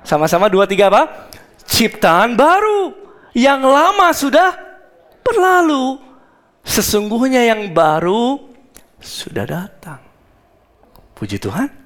Sama-sama 0.05 0.53
dua 0.53 0.69
tiga 0.69 0.93
apa? 0.93 1.29
Ciptaan 1.65 2.37
baru. 2.37 2.93
Yang 3.33 3.61
lama 3.65 4.09
sudah 4.13 4.51
berlalu. 5.25 6.01
Sesungguhnya 6.69 7.49
yang 7.49 7.73
baru 7.73 8.41
sudah 9.01 9.45
datang. 9.49 10.05
Puji 11.17 11.41
Tuhan. 11.41 11.78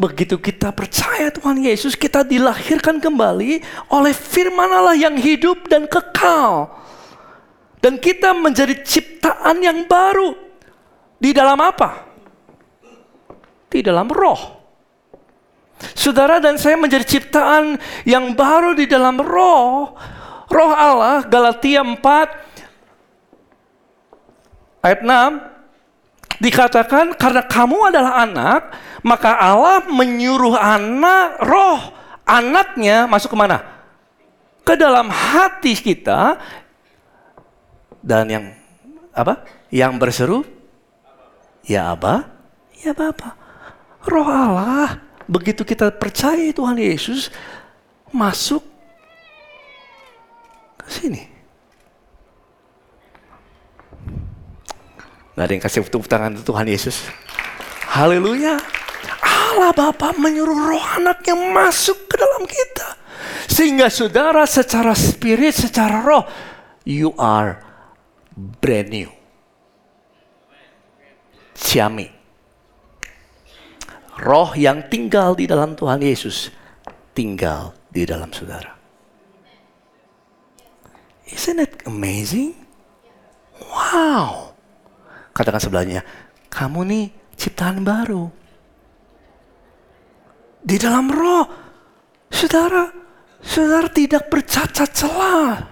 Begitu 0.00 0.40
kita 0.40 0.72
percaya 0.72 1.28
Tuhan 1.28 1.60
Yesus, 1.60 1.92
kita 1.92 2.24
dilahirkan 2.24 3.04
kembali 3.04 3.60
oleh 3.92 4.16
firman 4.16 4.72
Allah 4.72 4.96
yang 4.96 5.12
hidup 5.12 5.68
dan 5.68 5.84
kekal. 5.84 6.72
Dan 7.84 8.00
kita 8.00 8.32
menjadi 8.32 8.80
ciptaan 8.80 9.60
yang 9.60 9.84
baru. 9.84 10.32
Di 11.20 11.36
dalam 11.36 11.60
apa? 11.60 12.08
Di 13.68 13.84
dalam 13.84 14.08
roh. 14.08 14.40
Saudara 15.92 16.40
dan 16.40 16.56
saya 16.56 16.80
menjadi 16.80 17.04
ciptaan 17.04 17.76
yang 18.08 18.32
baru 18.32 18.72
di 18.72 18.88
dalam 18.88 19.20
roh. 19.20 19.92
Roh 20.48 20.72
Allah, 20.72 21.28
Galatia 21.28 21.84
4 21.84 24.80
ayat 24.80 25.04
6 25.04 25.49
dikatakan 26.40 27.14
karena 27.14 27.44
kamu 27.44 27.92
adalah 27.92 28.24
anak, 28.24 28.74
maka 29.04 29.36
Allah 29.36 29.84
menyuruh 29.86 30.56
anak 30.56 31.38
roh 31.44 31.80
anaknya 32.24 33.04
masuk 33.06 33.36
ke 33.36 33.38
mana? 33.38 33.62
Ke 34.64 34.74
dalam 34.74 35.12
hati 35.12 35.76
kita 35.76 36.40
dan 38.00 38.24
yang 38.26 38.44
apa? 39.12 39.44
Yang 39.70 39.92
berseru 40.00 40.38
ya 41.68 41.94
apa? 41.94 42.26
Ya 42.80 42.96
Bapa. 42.96 43.36
Roh 44.08 44.26
Allah 44.26 44.98
begitu 45.28 45.62
kita 45.62 45.92
percaya 45.94 46.50
Tuhan 46.50 46.74
Yesus 46.80 47.30
masuk 48.10 48.64
ke 50.80 50.86
sini. 50.90 51.29
Gak 55.40 55.48
ada 55.48 55.56
yang 55.56 55.64
kasih 55.64 55.88
tepuk 55.88 56.04
tangan 56.04 56.36
Tuhan 56.36 56.68
Yesus. 56.68 57.00
Haleluya. 57.96 58.60
Allah 59.24 59.72
Bapa 59.72 60.12
menyuruh 60.12 60.68
roh 60.68 60.84
anaknya 61.00 61.32
masuk 61.32 61.96
ke 62.12 62.20
dalam 62.20 62.44
kita. 62.44 63.00
Sehingga 63.48 63.88
saudara 63.88 64.44
secara 64.44 64.92
spirit, 64.92 65.56
secara 65.56 66.04
roh, 66.04 66.28
you 66.84 67.16
are 67.16 67.56
brand 68.36 68.92
new. 68.92 69.08
Ciami. 71.56 72.12
Roh 74.20 74.52
yang 74.52 74.92
tinggal 74.92 75.32
di 75.40 75.48
dalam 75.48 75.72
Tuhan 75.72 76.04
Yesus, 76.04 76.52
tinggal 77.16 77.72
di 77.88 78.04
dalam 78.04 78.28
saudara. 78.28 78.76
Isn't 81.32 81.64
it 81.64 81.80
amazing? 81.88 82.52
Wow. 83.56 84.50
Katakan 85.40 85.56
sebelahnya, 85.56 86.04
kamu 86.52 86.84
nih 86.84 87.04
ciptaan 87.32 87.80
baru 87.80 88.28
di 90.60 90.76
dalam 90.76 91.08
roh. 91.08 91.48
Saudara, 92.28 92.92
saudara 93.40 93.88
tidak 93.88 94.28
bercacat 94.28 94.92
celah 94.92 95.64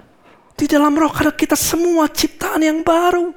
di 0.57 0.65
dalam 0.65 0.97
roh 0.97 1.13
karena 1.13 1.37
kita 1.37 1.53
semua 1.53 2.09
ciptaan 2.09 2.65
yang 2.65 2.81
baru. 2.81 3.29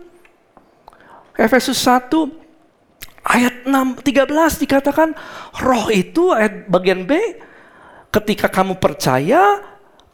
Efesus 1.35 1.83
1 1.83 2.07
ayat 3.27 3.67
6 3.67 3.99
13 3.99 4.63
dikatakan 4.63 5.11
roh 5.59 5.91
itu 5.91 6.31
ayat 6.31 6.63
bagian 6.71 7.03
B 7.03 7.11
ketika 8.07 8.47
kamu 8.47 8.79
percaya 8.79 9.59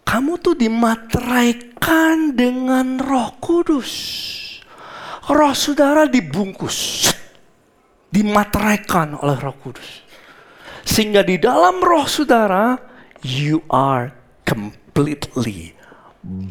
kamu 0.02 0.42
tuh 0.42 0.58
dimateraikan 0.58 2.34
dengan 2.34 2.98
Roh 2.98 3.38
Kudus. 3.38 3.94
Roh 5.28 5.52
saudara 5.52 6.08
dibungkus, 6.08 7.12
dimateraikan 8.08 9.20
oleh 9.20 9.36
Roh 9.36 9.58
Kudus. 9.60 10.08
Sehingga 10.88 11.20
di 11.20 11.36
dalam 11.36 11.84
roh 11.84 12.08
saudara, 12.08 12.80
you 13.20 13.60
are 13.68 14.16
completely 14.48 15.76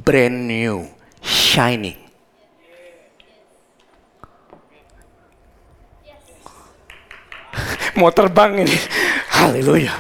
brand 0.04 0.44
new, 0.44 0.84
shining. 1.24 1.96
Mau 7.96 8.12
terbang 8.12 8.60
ini. 8.60 8.76
Haleluya. 9.40 9.96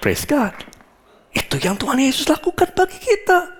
Praise 0.00 0.24
God. 0.24 0.56
Itu 1.36 1.60
yang 1.60 1.76
Tuhan 1.76 2.00
Yesus 2.00 2.24
lakukan 2.24 2.72
bagi 2.72 2.96
kita. 2.96 3.52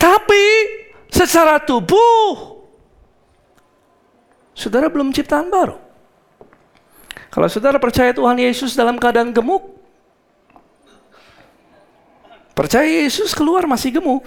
Tapi 0.00 0.44
secara 1.10 1.58
tubuh, 1.60 2.64
saudara 4.56 4.88
belum 4.88 5.12
ciptaan 5.12 5.50
baru. 5.50 5.90
Kalau 7.30 7.46
saudara 7.46 7.78
percaya 7.78 8.10
Tuhan 8.10 8.42
Yesus 8.42 8.74
dalam 8.74 8.98
keadaan 8.98 9.30
gemuk, 9.30 9.62
percaya 12.58 12.86
Yesus 12.86 13.34
keluar 13.36 13.66
masih 13.70 13.94
gemuk. 13.94 14.26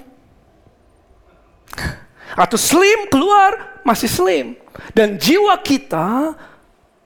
Atau 2.34 2.58
slim 2.58 3.06
keluar 3.12 3.84
masih 3.84 4.10
slim. 4.10 4.56
Dan 4.96 5.20
jiwa 5.20 5.58
kita 5.62 6.34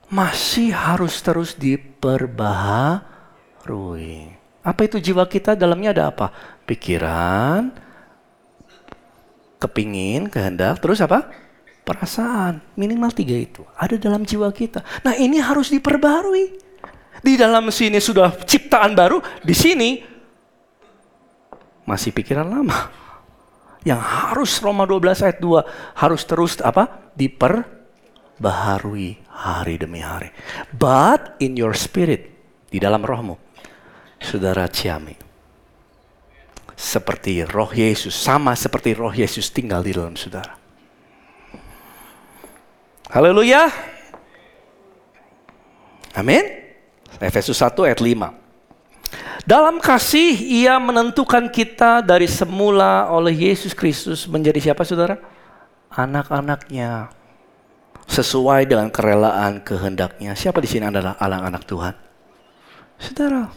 masih 0.08 0.72
harus 0.72 1.20
terus 1.20 1.52
diperbaharui. 1.52 4.32
Apa 4.64 4.88
itu 4.88 4.96
jiwa 5.00 5.28
kita? 5.28 5.52
Dalamnya 5.52 5.90
ada 5.92 6.08
apa? 6.08 6.32
Pikiran, 6.64 7.68
kepingin, 9.58 10.30
kehendak, 10.30 10.80
terus 10.80 11.02
apa? 11.02 11.28
perasaan. 11.88 12.60
Minimal 12.76 13.16
tiga 13.16 13.32
itu. 13.32 13.64
Ada 13.72 13.96
dalam 13.96 14.28
jiwa 14.28 14.52
kita. 14.52 14.84
Nah 15.00 15.16
ini 15.16 15.40
harus 15.40 15.72
diperbarui. 15.72 16.60
Di 17.24 17.40
dalam 17.40 17.72
sini 17.72 17.96
sudah 17.96 18.36
ciptaan 18.44 18.92
baru. 18.92 19.24
Di 19.40 19.56
sini 19.56 20.04
masih 21.88 22.12
pikiran 22.12 22.44
lama. 22.44 22.92
Yang 23.88 24.04
harus 24.04 24.52
Roma 24.60 24.84
12 24.84 25.24
ayat 25.24 25.40
2 25.40 25.96
harus 25.96 26.20
terus 26.28 26.60
apa? 26.60 27.08
Diperbaharui 27.16 29.16
hari 29.32 29.80
demi 29.80 30.04
hari. 30.04 30.28
But 30.76 31.40
in 31.40 31.56
your 31.56 31.72
spirit, 31.72 32.28
di 32.68 32.76
dalam 32.76 33.00
rohmu, 33.00 33.40
saudara 34.20 34.68
ciami. 34.68 35.27
Seperti 36.78 37.42
roh 37.42 37.66
Yesus, 37.74 38.14
sama 38.14 38.54
seperti 38.54 38.94
roh 38.94 39.10
Yesus 39.10 39.50
tinggal 39.50 39.82
di 39.82 39.90
dalam 39.90 40.14
saudara. 40.14 40.54
Haleluya. 43.10 43.66
Amin. 46.14 46.46
Efesus 47.18 47.58
1 47.58 47.74
ayat 47.82 47.98
5. 47.98 48.30
Dalam 49.42 49.82
kasih 49.82 50.38
ia 50.38 50.78
menentukan 50.78 51.50
kita 51.50 51.98
dari 51.98 52.30
semula 52.30 53.10
oleh 53.10 53.50
Yesus 53.50 53.74
Kristus 53.74 54.30
menjadi 54.30 54.70
siapa 54.70 54.86
saudara? 54.86 55.18
Anak-anaknya. 55.90 57.10
Sesuai 58.06 58.70
dengan 58.70 58.86
kerelaan 58.92 59.66
kehendaknya. 59.66 60.38
Siapa 60.38 60.62
di 60.62 60.70
sini 60.70 60.86
adalah 60.86 61.18
anak-anak 61.18 61.62
Tuhan? 61.66 61.94
Saudara, 63.02 63.50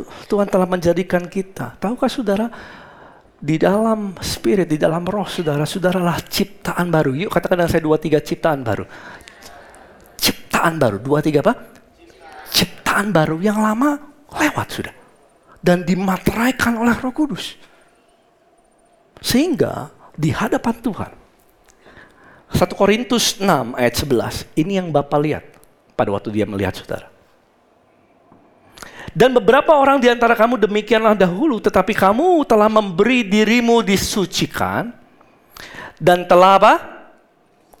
Tuhan 0.00 0.48
telah 0.48 0.64
menjadikan 0.64 1.28
kita. 1.28 1.76
Tahukah 1.76 2.08
saudara, 2.08 2.48
di 3.36 3.60
dalam 3.60 4.16
spirit, 4.24 4.70
di 4.70 4.80
dalam 4.80 5.04
roh 5.04 5.28
saudara, 5.28 5.68
saudaralah 5.68 6.22
ciptaan 6.24 6.88
baru. 6.88 7.12
Yuk 7.12 7.28
katakan 7.28 7.60
dengan 7.60 7.70
saya 7.70 7.82
dua 7.84 8.00
tiga 8.00 8.22
ciptaan 8.24 8.64
baru. 8.64 8.88
Ciptaan 10.16 10.80
baru, 10.80 10.96
dua 10.96 11.18
tiga 11.20 11.44
apa? 11.44 11.54
Ciptaan 12.48 13.12
baru 13.12 13.36
yang 13.44 13.60
lama 13.60 14.00
lewat 14.32 14.68
sudah. 14.72 14.94
Dan 15.60 15.84
dimateraikan 15.84 16.80
oleh 16.80 16.96
roh 16.96 17.12
kudus. 17.12 17.58
Sehingga 19.20 19.92
di 20.16 20.32
hadapan 20.32 20.74
Tuhan. 20.82 21.12
1 22.52 22.68
Korintus 22.76 23.40
6 23.40 23.48
ayat 23.80 23.94
11. 23.96 24.60
Ini 24.60 24.84
yang 24.84 24.88
Bapak 24.92 25.18
lihat 25.24 25.44
pada 25.96 26.12
waktu 26.12 26.28
dia 26.34 26.44
melihat 26.44 26.76
saudara. 26.76 27.08
Dan 29.10 29.34
beberapa 29.34 29.74
orang 29.74 29.98
di 29.98 30.06
antara 30.06 30.38
kamu 30.38 30.62
demikianlah 30.62 31.18
dahulu, 31.18 31.58
tetapi 31.58 31.92
kamu 31.92 32.46
telah 32.46 32.70
memberi 32.70 33.26
dirimu 33.26 33.82
disucikan 33.82 34.94
dan 35.98 36.24
telah 36.24 36.56
apa? 36.62 36.74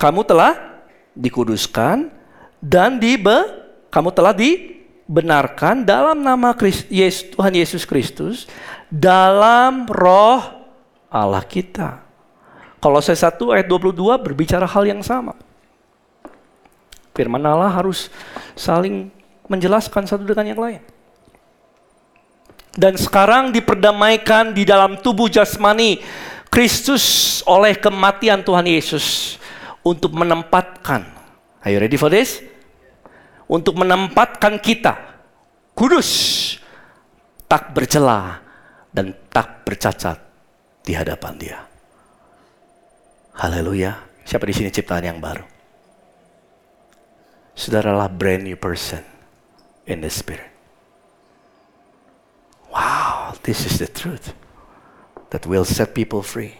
kamu 0.02 0.26
telah 0.26 0.82
dikuduskan 1.14 2.10
dan 2.58 2.98
dibe 2.98 3.38
kamu 3.86 4.10
telah 4.10 4.34
dibenarkan 4.34 5.86
dalam 5.86 6.18
nama 6.26 6.50
Christ, 6.58 6.90
Yesus, 6.90 7.30
Tuhan 7.38 7.54
Yesus 7.54 7.82
Kristus 7.86 8.50
dalam 8.90 9.86
roh 9.86 10.42
Allah 11.06 11.44
kita. 11.46 12.02
Kalau 12.82 12.98
saya 12.98 13.30
1 13.30 13.38
ayat 13.54 13.66
22 13.70 13.94
berbicara 14.26 14.66
hal 14.66 14.82
yang 14.90 15.06
sama. 15.06 15.38
Firman 17.14 17.44
Allah 17.46 17.70
harus 17.70 18.10
saling 18.58 19.12
menjelaskan 19.46 20.02
satu 20.08 20.26
dengan 20.26 20.50
yang 20.50 20.58
lain. 20.58 20.82
Dan 22.72 22.96
sekarang 22.96 23.52
diperdamaikan 23.52 24.56
di 24.56 24.64
dalam 24.64 24.96
tubuh 25.04 25.28
jasmani 25.28 26.00
Kristus 26.48 27.40
oleh 27.44 27.76
kematian 27.76 28.40
Tuhan 28.40 28.64
Yesus 28.64 29.36
untuk 29.84 30.12
menempatkan. 30.16 31.04
Are 31.64 31.72
you 31.72 31.80
ready 31.80 32.00
for 32.00 32.08
this? 32.08 32.40
Untuk 33.48 33.76
menempatkan 33.76 34.56
kita 34.56 34.96
kudus, 35.76 36.08
tak 37.44 37.76
bercela 37.76 38.40
dan 38.92 39.12
tak 39.28 39.64
bercacat 39.68 40.16
di 40.80 40.96
hadapan 40.96 41.32
Dia. 41.36 41.58
Haleluya. 43.36 43.96
Siapa 44.28 44.44
di 44.44 44.54
sini 44.54 44.68
ciptaan 44.68 45.08
yang 45.08 45.20
baru? 45.20 45.44
Saudaralah 47.52 48.08
brand 48.08 48.44
new 48.44 48.56
person 48.56 49.04
in 49.88 50.00
the 50.00 50.08
spirit. 50.08 50.51
Wow, 52.72 53.36
this 53.44 53.68
is 53.68 53.76
the 53.84 53.86
truth 53.86 54.32
that 55.28 55.44
will 55.44 55.68
set 55.68 55.92
people 55.92 56.24
free. 56.24 56.56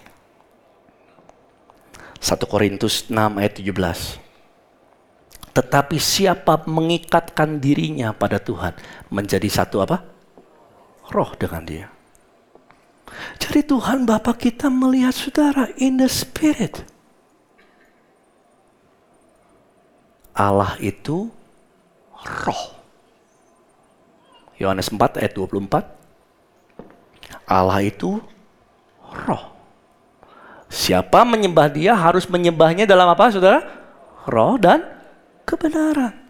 1 2.21 2.39
Korintus 2.47 3.09
6 3.09 3.17
ayat 3.41 3.57
17. 3.59 4.21
Tetapi 5.53 5.97
siapa 6.01 6.65
mengikatkan 6.69 7.61
dirinya 7.61 8.13
pada 8.13 8.41
Tuhan 8.41 8.77
menjadi 9.09 9.49
satu 9.49 9.85
apa? 9.85 10.05
Roh 11.13 11.33
dengan 11.37 11.65
dia. 11.65 11.89
Jadi 13.37 13.61
Tuhan 13.69 14.09
Bapak 14.09 14.49
kita 14.49 14.73
melihat 14.73 15.13
saudara 15.13 15.69
in 15.77 16.01
the 16.01 16.09
spirit. 16.09 16.85
Allah 20.33 20.81
itu 20.81 21.29
roh. 22.17 22.65
Yohanes 24.57 24.89
4 24.89 25.21
ayat 25.21 25.37
24. 25.37 26.02
Allah 27.47 27.81
itu 27.83 28.23
roh. 29.27 29.53
Siapa 30.73 31.29
menyembah 31.29 31.69
dia 31.69 31.93
harus 31.93 32.25
menyembahnya 32.25 32.89
dalam 32.89 33.05
apa 33.13 33.29
saudara? 33.29 33.61
Roh 34.25 34.57
dan 34.57 34.81
kebenaran. 35.45 36.23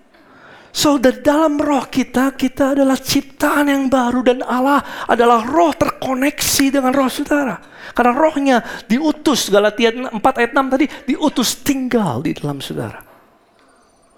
So, 0.72 0.96
dalam 0.96 1.60
roh 1.60 1.84
kita, 1.84 2.32
kita 2.32 2.72
adalah 2.72 2.96
ciptaan 2.96 3.68
yang 3.68 3.92
baru 3.92 4.24
dan 4.24 4.40
Allah 4.40 4.80
adalah 5.04 5.44
roh 5.44 5.68
terkoneksi 5.76 6.80
dengan 6.80 6.96
roh 6.96 7.12
saudara. 7.12 7.60
Karena 7.92 8.16
rohnya 8.16 8.56
diutus, 8.88 9.52
Galatia 9.52 9.92
4 9.92 10.16
ayat 10.16 10.56
6 10.56 10.72
tadi, 10.72 10.86
diutus 11.04 11.60
tinggal 11.60 12.24
di 12.24 12.32
dalam 12.32 12.64
saudara. 12.64 13.04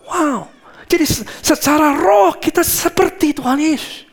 Wow. 0.06 0.46
Jadi 0.86 1.04
secara 1.42 1.98
roh 1.98 2.38
kita 2.38 2.62
seperti 2.62 3.34
Tuhan 3.34 3.58
Yesus. 3.58 4.03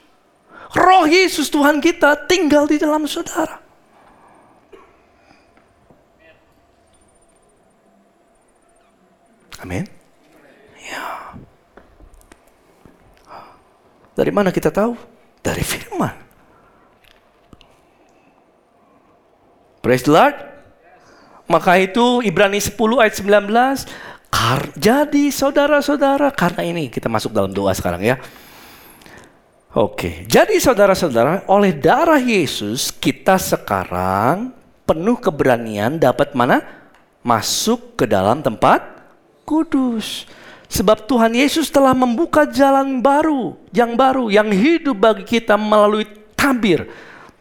Roh 0.71 1.03
Yesus 1.03 1.51
Tuhan 1.51 1.83
kita 1.83 2.27
tinggal 2.27 2.63
di 2.67 2.79
dalam 2.79 3.03
saudara. 3.03 3.59
Amin. 9.61 9.85
Ya. 10.81 11.37
Dari 14.17 14.31
mana 14.33 14.49
kita 14.49 14.73
tahu? 14.73 14.97
Dari 15.43 15.61
firman. 15.61 16.15
Praise 19.81 20.05
the 20.05 20.13
Lord. 20.13 20.37
Maka 21.51 21.77
itu 21.83 22.23
Ibrani 22.23 22.63
10 22.63 22.79
ayat 23.01 23.13
19 23.19 24.31
Kar 24.31 24.71
jadi 24.79 25.27
saudara-saudara 25.27 26.31
karena 26.31 26.63
ini 26.63 26.87
kita 26.87 27.11
masuk 27.11 27.35
dalam 27.35 27.51
doa 27.51 27.75
sekarang 27.75 27.99
ya. 27.99 28.15
Oke, 29.71 30.27
jadi 30.27 30.59
saudara-saudara 30.59 31.47
oleh 31.47 31.71
darah 31.71 32.19
Yesus 32.19 32.91
kita 32.91 33.39
sekarang 33.39 34.51
penuh 34.83 35.15
keberanian 35.15 35.95
dapat 35.95 36.35
mana? 36.35 36.59
Masuk 37.23 37.95
ke 37.95 38.03
dalam 38.03 38.43
tempat 38.43 38.83
kudus. 39.47 40.27
Sebab 40.67 41.07
Tuhan 41.07 41.31
Yesus 41.31 41.71
telah 41.71 41.95
membuka 41.95 42.43
jalan 42.43 42.99
baru, 42.99 43.55
yang 43.71 43.95
baru, 43.95 44.27
yang 44.27 44.51
hidup 44.51 44.99
bagi 44.99 45.23
kita 45.23 45.55
melalui 45.55 46.03
tabir 46.35 46.91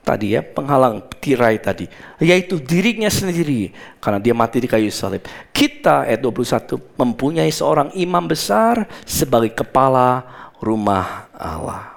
tadi 0.07 0.39
ya, 0.39 0.47
penghalang 0.47 1.03
tirai 1.19 1.59
tadi, 1.59 1.91
yaitu 2.23 2.63
dirinya 2.63 3.11
sendiri 3.11 3.75
karena 3.99 4.23
dia 4.23 4.39
mati 4.39 4.63
di 4.63 4.71
kayu 4.71 4.87
salib. 4.95 5.27
Kita 5.51 6.07
ayat 6.07 6.23
21 6.23 6.79
mempunyai 6.95 7.51
seorang 7.51 7.91
imam 7.99 8.23
besar 8.23 8.87
sebagai 9.03 9.51
kepala 9.51 10.23
rumah 10.63 11.27
Allah. 11.35 11.90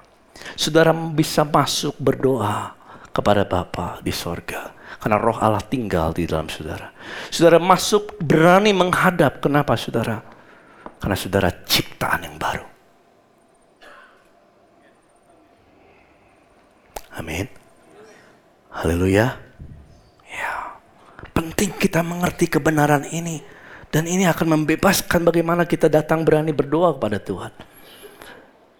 Saudara 0.52 0.92
bisa 0.92 1.42
masuk 1.42 1.96
berdoa 1.96 2.76
kepada 3.14 3.48
Bapa 3.48 4.04
di 4.04 4.12
sorga. 4.12 4.74
Karena 5.00 5.20
roh 5.20 5.36
Allah 5.36 5.60
tinggal 5.60 6.12
di 6.16 6.24
dalam 6.24 6.48
saudara. 6.48 6.92
Saudara 7.28 7.60
masuk 7.60 8.16
berani 8.20 8.72
menghadap. 8.72 9.40
Kenapa 9.40 9.76
saudara? 9.76 10.24
Karena 11.00 11.16
saudara 11.16 11.48
ciptaan 11.52 12.24
yang 12.24 12.36
baru. 12.40 12.64
Amin. 17.20 17.46
Haleluya. 18.72 19.38
Ya. 20.26 20.52
Penting 21.36 21.76
kita 21.76 22.02
mengerti 22.02 22.48
kebenaran 22.48 23.06
ini. 23.12 23.44
Dan 23.92 24.10
ini 24.10 24.26
akan 24.26 24.58
membebaskan 24.58 25.22
bagaimana 25.22 25.62
kita 25.68 25.86
datang 25.86 26.26
berani 26.26 26.50
berdoa 26.50 26.98
kepada 26.98 27.22
Tuhan. 27.22 27.52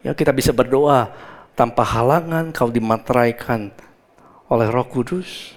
Ya 0.02 0.10
kita 0.10 0.34
bisa 0.34 0.50
berdoa 0.50 1.12
tanpa 1.54 1.86
halangan 1.86 2.50
kalau 2.50 2.70
dimateraikan 2.70 3.70
oleh 4.50 4.68
roh 4.70 4.86
kudus. 4.86 5.54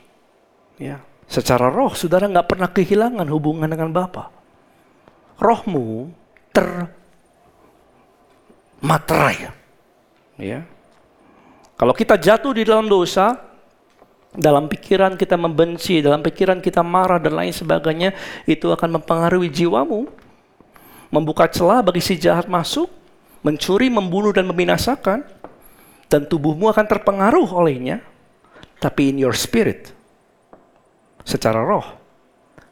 Ya, 0.77 1.01
secara 1.25 1.73
roh 1.73 1.93
saudara 1.97 2.29
nggak 2.29 2.47
pernah 2.47 2.69
kehilangan 2.69 3.27
hubungan 3.29 3.69
dengan 3.69 3.89
Bapa. 3.91 4.29
Rohmu 5.37 6.09
termaterai. 8.81 9.53
Ya. 10.37 10.65
Kalau 11.77 11.93
kita 11.93 12.17
jatuh 12.17 12.57
di 12.57 12.65
dalam 12.65 12.89
dosa, 12.89 13.37
dalam 14.33 14.65
pikiran 14.65 15.13
kita 15.13 15.37
membenci, 15.37 16.01
dalam 16.01 16.25
pikiran 16.25 16.57
kita 16.61 16.81
marah 16.81 17.21
dan 17.21 17.37
lain 17.37 17.53
sebagainya, 17.53 18.17
itu 18.49 18.69
akan 18.69 18.97
mempengaruhi 19.01 19.49
jiwamu. 19.49 20.09
Membuka 21.13 21.45
celah 21.47 21.85
bagi 21.85 22.01
si 22.01 22.17
jahat 22.17 22.49
masuk, 22.49 22.89
mencuri, 23.45 23.93
membunuh 23.93 24.33
dan 24.33 24.49
membinasakan. 24.49 25.21
Dan 26.07 26.27
tubuhmu 26.27 26.71
akan 26.71 26.87
terpengaruh 26.87 27.47
olehnya. 27.51 27.99
Tapi 28.77 29.11
in 29.11 29.25
your 29.25 29.35
spirit, 29.35 29.91
secara 31.25 31.59
roh, 31.59 31.83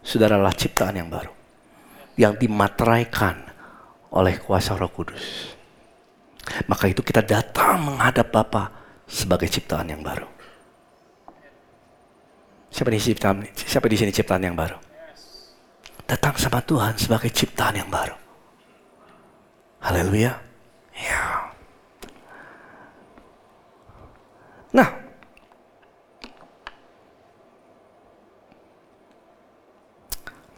saudaralah 0.05 0.53
ciptaan 0.55 0.95
yang 0.95 1.09
baru. 1.11 1.33
Yang 2.15 2.47
dimateraikan 2.47 3.35
oleh 4.15 4.39
kuasa 4.39 4.79
roh 4.79 4.87
kudus. 4.87 5.51
Maka 6.69 6.87
itu 6.87 7.03
kita 7.03 7.25
datang 7.25 7.83
menghadap 7.83 8.31
Bapa 8.31 8.63
sebagai 9.09 9.49
ciptaan 9.49 9.89
yang 9.91 9.99
baru. 10.05 10.29
Siapa 12.69 12.91
di 12.91 12.99
sini 12.99 13.15
ciptaan, 13.15 13.37
siapa 13.55 13.87
di 13.87 13.97
sini 13.97 14.11
ciptaan 14.11 14.43
yang 14.43 14.55
baru? 14.55 14.77
Datang 16.05 16.37
sama 16.37 16.61
Tuhan 16.61 16.93
sebagai 16.99 17.33
ciptaan 17.33 17.81
yang 17.81 17.89
baru. 17.89 18.13
Haleluya. 19.81 20.37
Ya. 20.93 21.54
Nah, 24.75 24.89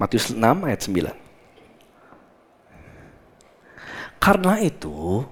Matius 0.01 0.34
6 0.34 0.41
ayat 0.41 0.82
9. 0.82 1.13
Karena 4.17 4.58
itu, 4.62 5.25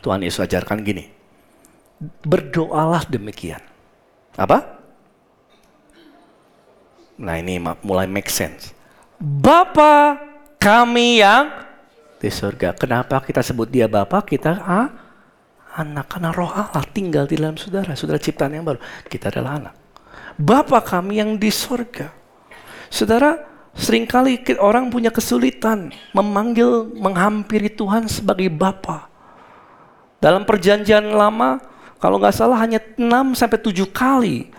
Tuhan 0.00 0.20
Yesus 0.24 0.44
ajarkan 0.44 0.80
gini. 0.84 1.08
Berdoalah 2.24 3.08
demikian. 3.08 3.60
Apa? 4.36 4.76
Nah 7.16 7.38
ini 7.38 7.62
mulai 7.80 8.10
make 8.10 8.28
sense. 8.28 8.74
Bapa 9.16 10.18
kami 10.58 11.22
yang 11.22 11.48
di 12.18 12.28
surga. 12.28 12.74
Kenapa 12.74 13.22
kita 13.22 13.40
sebut 13.40 13.70
dia 13.70 13.86
Bapa? 13.86 14.20
Kita 14.26 14.58
ah, 14.60 15.03
anak. 15.74 16.06
Karena 16.10 16.30
roh 16.30 16.50
Allah 16.50 16.86
tinggal 16.90 17.26
di 17.26 17.36
dalam 17.38 17.58
saudara. 17.58 17.92
Saudara 17.98 18.22
ciptaan 18.22 18.54
yang 18.54 18.64
baru. 18.64 18.78
Kita 19.06 19.28
adalah 19.28 19.58
anak. 19.58 19.74
Bapa 20.38 20.82
kami 20.82 21.18
yang 21.18 21.38
di 21.38 21.50
surga. 21.50 22.10
Saudara, 22.90 23.54
Seringkali 23.74 24.38
orang 24.62 24.86
punya 24.86 25.10
kesulitan 25.10 25.90
memanggil, 26.14 26.94
menghampiri 26.94 27.66
Tuhan 27.66 28.06
sebagai 28.06 28.46
Bapa. 28.46 29.10
Dalam 30.22 30.46
perjanjian 30.46 31.02
lama, 31.10 31.58
kalau 31.98 32.22
nggak 32.22 32.38
salah 32.38 32.54
hanya 32.62 32.78
6 32.78 33.34
sampai 33.34 33.58
7 33.58 33.90
kali 33.90 34.54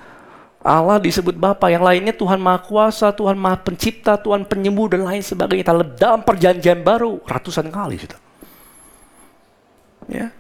Allah 0.66 0.98
disebut 0.98 1.38
Bapa, 1.38 1.70
yang 1.70 1.86
lainnya 1.86 2.12
Tuhan 2.12 2.42
Maha 2.42 2.60
Kuasa, 2.66 3.14
Tuhan 3.14 3.38
Maha 3.38 3.62
Pencipta, 3.62 4.18
Tuhan 4.18 4.50
Penyembuh 4.50 4.90
dan 4.90 5.06
lain 5.06 5.22
sebagainya. 5.22 5.72
Dalam 5.94 6.26
perjanjian 6.26 6.82
baru 6.82 7.22
ratusan 7.22 7.70
kali. 7.70 8.02
Ya. 10.10 10.34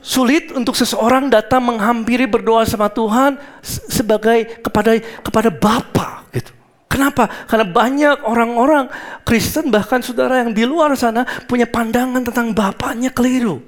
Sulit 0.00 0.48
untuk 0.56 0.72
seseorang 0.72 1.28
datang 1.28 1.60
menghampiri 1.60 2.24
berdoa 2.24 2.64
sama 2.64 2.88
Tuhan 2.88 3.36
sebagai 3.64 4.64
kepada 4.64 4.96
kepada 4.96 5.52
Bapa 5.52 6.24
gitu. 6.32 6.56
Kenapa? 6.88 7.28
Karena 7.46 7.68
banyak 7.68 8.16
orang-orang 8.24 8.88
Kristen 9.28 9.68
bahkan 9.68 10.00
saudara 10.00 10.40
yang 10.40 10.56
di 10.56 10.64
luar 10.64 10.96
sana 10.96 11.28
punya 11.44 11.68
pandangan 11.68 12.24
tentang 12.24 12.56
Bapaknya 12.56 13.12
keliru. 13.12 13.60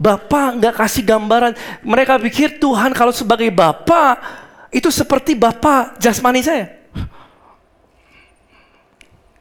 Bapak 0.00 0.58
nggak 0.58 0.74
kasih 0.74 1.04
gambaran. 1.04 1.52
Mereka 1.84 2.18
pikir 2.24 2.56
Tuhan 2.56 2.96
kalau 2.96 3.12
sebagai 3.12 3.52
Bapak 3.52 4.18
itu 4.72 4.88
seperti 4.88 5.36
Bapak 5.36 6.00
jasmani 6.00 6.40
saya. 6.40 6.66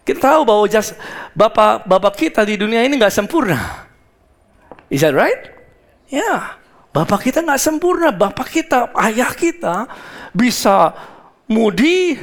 Kita 0.03 0.19
tahu 0.19 0.43
bahwa 0.43 0.67
jas, 0.67 0.91
Bapak 1.31 1.87
Bapak 1.87 2.19
kita 2.19 2.43
di 2.43 2.59
dunia 2.59 2.83
ini 2.83 2.99
nggak 2.99 3.15
sempurna. 3.15 3.87
Is 4.91 5.01
that 5.01 5.15
right? 5.15 5.52
Ya, 6.13 6.61
Bapak 6.93 7.25
kita 7.25 7.41
nggak 7.41 7.57
sempurna. 7.57 8.13
Bapak 8.13 8.53
kita, 8.53 8.93
ayah 9.01 9.33
kita 9.33 9.89
bisa 10.29 10.93
mudi, 11.49 12.13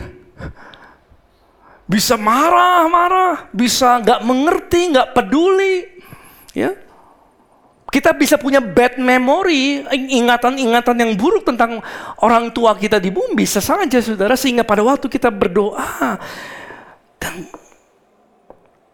bisa 1.91 2.15
marah-marah, 2.15 3.51
bisa 3.51 3.99
nggak 3.99 4.23
mengerti, 4.23 4.95
nggak 4.95 5.11
peduli. 5.11 5.91
Ya, 6.55 6.79
kita 7.91 8.15
bisa 8.15 8.39
punya 8.39 8.63
bad 8.63 8.95
memory, 9.03 9.83
ingatan-ingatan 9.91 10.95
yang 10.95 11.13
buruk 11.19 11.43
tentang 11.43 11.83
orang 12.23 12.55
tua 12.55 12.79
kita 12.79 13.03
di 13.03 13.11
bumi, 13.11 13.43
bisa 13.43 13.59
saja 13.59 13.99
saudara, 13.99 14.39
sehingga 14.39 14.63
pada 14.63 14.87
waktu 14.87 15.11
kita 15.11 15.35
berdoa 15.35 16.15
dan 17.19 17.35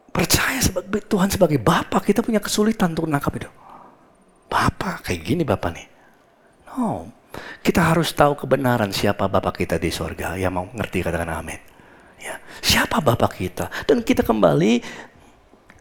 percaya 0.09 0.56
sebagai 0.64 1.04
Tuhan 1.04 1.28
sebagai 1.28 1.61
Bapak, 1.61 2.09
kita 2.09 2.24
punya 2.24 2.40
kesulitan 2.40 2.96
untuk 2.96 3.12
menangkap 3.12 3.37
itu. 3.37 3.65
Bapak, 4.46 5.06
kayak 5.06 5.20
gini 5.22 5.42
Bapak 5.42 5.70
nih. 5.74 5.88
No, 6.72 7.11
kita 7.61 7.82
harus 7.94 8.12
tahu 8.14 8.38
kebenaran 8.38 8.90
siapa 8.94 9.26
Bapak 9.26 9.64
kita 9.64 9.76
di 9.76 9.90
sorga. 9.90 10.38
Yang 10.38 10.52
mau 10.54 10.66
ngerti 10.70 11.02
katakan 11.02 11.30
amin. 11.30 11.61
Ya, 12.22 12.40
siapa 12.62 13.02
Bapak 13.02 13.38
kita? 13.38 13.70
Dan 13.85 14.02
kita 14.02 14.22
kembali 14.22 14.82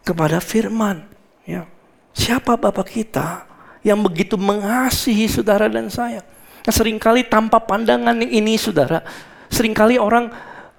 kepada 0.02 0.38
firman. 0.42 1.06
Ya, 1.46 1.66
siapa 2.14 2.58
Bapak 2.58 2.90
kita 2.90 3.46
yang 3.86 4.02
begitu 4.02 4.34
mengasihi 4.34 5.30
saudara 5.30 5.70
dan 5.70 5.86
saya? 5.90 6.26
Nah, 6.66 6.74
sering 6.74 6.98
kali 6.98 7.22
tanpa 7.22 7.62
pandangan 7.62 8.18
ini 8.18 8.58
saudara, 8.58 8.98
sering 9.46 9.70
kali 9.70 9.94
orang 10.02 10.34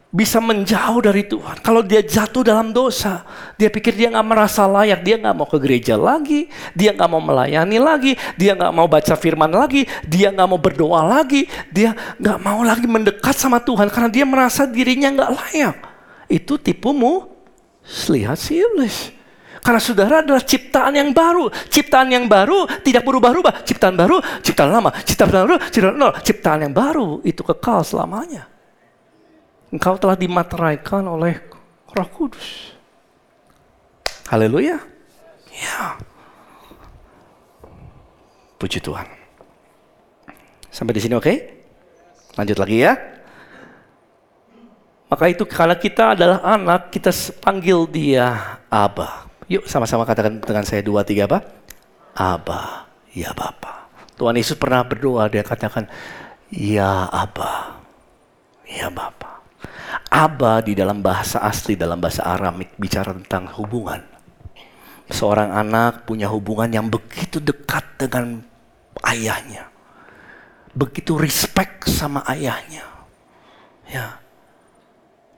bisa 0.07 0.39
menjauh 0.39 1.03
dari 1.03 1.27
Tuhan. 1.27 1.59
Kalau 1.59 1.83
dia 1.83 1.99
jatuh 1.99 2.43
dalam 2.43 2.71
dosa, 2.71 3.27
dia 3.59 3.67
pikir 3.67 3.91
dia 3.91 4.07
nggak 4.07 4.27
merasa 4.27 4.63
layak, 4.63 5.03
dia 5.03 5.19
nggak 5.19 5.35
mau 5.35 5.47
ke 5.47 5.59
gereja 5.59 5.99
lagi, 5.99 6.47
dia 6.71 6.95
nggak 6.95 7.09
mau 7.11 7.19
melayani 7.19 7.77
lagi, 7.77 8.15
dia 8.39 8.55
nggak 8.55 8.71
mau 8.71 8.87
baca 8.87 9.13
firman 9.19 9.51
lagi, 9.51 9.83
dia 10.07 10.31
nggak 10.31 10.47
mau 10.47 10.59
berdoa 10.59 11.03
lagi, 11.03 11.45
dia 11.69 11.91
nggak 12.17 12.39
mau 12.39 12.63
lagi 12.63 12.87
mendekat 12.87 13.35
sama 13.35 13.59
Tuhan 13.59 13.91
karena 13.91 14.09
dia 14.09 14.23
merasa 14.23 14.63
dirinya 14.63 15.11
nggak 15.11 15.31
layak. 15.35 15.75
Itu 16.31 16.55
tipumu, 16.55 17.27
lihat 18.07 18.39
si 18.39 18.63
iblis. 18.63 19.15
Karena 19.59 19.83
saudara 19.83 20.23
adalah 20.23 20.39
ciptaan 20.39 20.95
yang 20.95 21.11
baru. 21.11 21.51
Ciptaan 21.67 22.07
yang 22.07 22.23
baru 22.31 22.63
tidak 22.87 23.03
berubah-ubah. 23.03 23.67
Ciptaan 23.67 23.99
baru, 23.99 24.23
ciptaan 24.39 24.71
lama. 24.71 24.95
Ciptaan 25.03 25.27
baru, 25.27 25.59
ciptaan 25.67 25.95
nol. 25.99 26.15
Ciptaan 26.23 26.59
yang 26.63 26.71
baru 26.71 27.19
itu 27.27 27.43
kekal 27.43 27.83
selamanya. 27.83 28.56
Engkau 29.67 29.99
telah 29.99 30.15
dimateraikan 30.15 31.03
oleh 31.03 31.43
Roh 31.91 32.09
Kudus. 32.11 32.71
Haleluya. 34.31 34.79
Ya. 35.51 35.99
Puji 38.55 38.79
Tuhan. 38.79 39.07
Sampai 40.71 40.95
di 40.95 41.01
sini 41.03 41.15
oke? 41.15 41.23
Okay? 41.25 41.37
Lanjut 42.37 42.57
lagi 42.59 42.77
ya. 42.85 42.93
Maka 45.07 45.31
itu 45.31 45.47
karena 45.47 45.75
kita 45.79 46.13
adalah 46.15 46.43
anak, 46.43 46.91
kita 46.91 47.11
panggil 47.39 47.87
dia 47.87 48.59
Aba. 48.67 49.31
Yuk 49.47 49.63
sama-sama 49.63 50.03
katakan 50.03 50.43
dengan 50.43 50.67
saya 50.67 50.83
dua 50.83 51.07
tiga 51.07 51.23
apa? 51.31 51.39
Aba, 52.11 52.91
ya 53.15 53.31
Bapa. 53.31 53.87
Tuhan 54.19 54.35
Yesus 54.35 54.59
pernah 54.59 54.83
berdoa, 54.83 55.31
dia 55.31 55.45
katakan, 55.45 55.87
Ya 56.51 57.07
Aba, 57.07 57.79
ya 58.67 58.91
Bapa. 58.91 59.36
Aba 60.11 60.59
di 60.63 60.75
dalam 60.75 60.99
bahasa 60.99 61.39
asli, 61.43 61.79
dalam 61.79 61.99
bahasa 61.99 62.27
Aramik 62.27 62.75
bicara 62.75 63.15
tentang 63.15 63.47
hubungan. 63.55 64.03
Seorang 65.07 65.55
anak 65.55 66.03
punya 66.03 66.27
hubungan 66.27 66.67
yang 66.67 66.87
begitu 66.91 67.39
dekat 67.39 67.83
dengan 67.95 68.43
ayahnya. 69.07 69.71
Begitu 70.75 71.15
respect 71.15 71.87
sama 71.87 72.21
ayahnya. 72.27 72.83
Ya. 73.87 74.19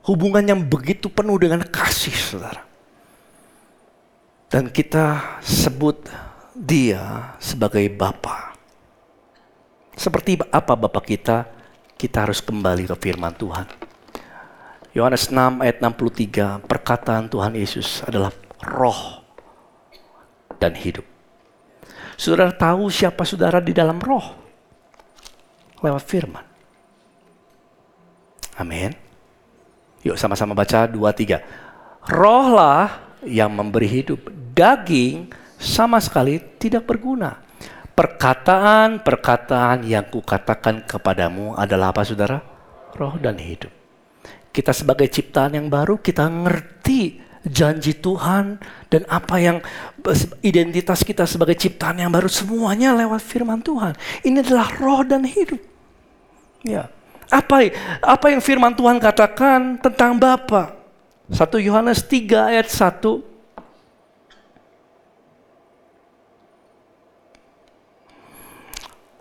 Hubungan 0.09 0.41
yang 0.41 0.62
begitu 0.65 1.05
penuh 1.05 1.38
dengan 1.38 1.62
kasih, 1.62 2.17
saudara. 2.17 2.65
Dan 4.49 4.73
kita 4.73 5.38
sebut 5.45 6.09
dia 6.57 7.38
sebagai 7.38 7.85
Bapa. 7.93 8.57
Seperti 9.93 10.41
apa 10.49 10.73
Bapak 10.73 11.05
kita, 11.05 11.45
kita 11.93 12.25
harus 12.25 12.41
kembali 12.41 12.89
ke 12.89 12.95
firman 12.97 13.38
Tuhan. 13.38 13.88
Yohanes 14.89 15.30
6 15.30 15.62
ayat 15.62 15.78
63, 15.86 16.65
perkataan 16.65 17.30
Tuhan 17.30 17.54
Yesus 17.54 18.02
adalah 18.02 18.34
roh 18.65 19.21
dan 20.58 20.73
hidup. 20.73 21.06
Saudara 22.17 22.52
tahu 22.52 22.89
siapa 22.89 23.21
saudara 23.23 23.62
di 23.62 23.71
dalam 23.71 24.02
roh? 24.02 24.36
Lewat 25.80 26.04
firman. 26.04 26.43
Amin. 28.60 28.91
Yuk 30.04 30.19
sama-sama 30.19 30.52
baca 30.52 30.84
2 30.84 30.99
3. 30.99 32.10
Rohlah 32.12 33.15
yang 33.23 33.56
memberi 33.56 33.88
hidup. 33.88 34.28
Daging 34.52 35.32
sama 35.56 36.04
sekali 36.04 36.43
tidak 36.60 36.84
berguna. 36.84 37.39
Perkataan-perkataan 37.95 39.88
yang 39.88 40.08
kukatakan 40.12 40.84
kepadamu 40.84 41.56
adalah 41.56 41.95
apa 41.95 42.04
saudara? 42.04 42.43
Roh 42.99 43.15
dan 43.15 43.39
hidup. 43.39 43.79
Kita 44.49 44.73
sebagai 44.73 45.07
ciptaan 45.07 45.53
yang 45.55 45.69
baru, 45.69 46.01
kita 46.01 46.25
ngerti 46.25 47.21
janji 47.45 47.95
Tuhan 47.95 48.59
dan 48.91 49.01
apa 49.07 49.39
yang 49.39 49.57
identitas 50.43 51.05
kita 51.07 51.23
sebagai 51.23 51.55
ciptaan 51.55 52.01
yang 52.03 52.12
baru 52.12 52.27
semuanya 52.27 52.91
lewat 52.97 53.23
firman 53.23 53.63
Tuhan. 53.63 53.95
Ini 54.25 54.43
adalah 54.43 54.67
roh 54.75 55.01
dan 55.07 55.23
hidup. 55.23 55.62
Ya. 56.65 56.91
Apa 57.29 57.69
apa 58.01 58.25
yang 58.33 58.41
firman 58.41 58.73
Tuhan 58.73 58.97
katakan 58.97 59.77
tentang 59.79 60.17
Bapa? 60.17 60.73
1 61.29 61.45
Yohanes 61.62 62.01
3 62.09 62.57
ayat 62.57 62.67
1 62.73 63.29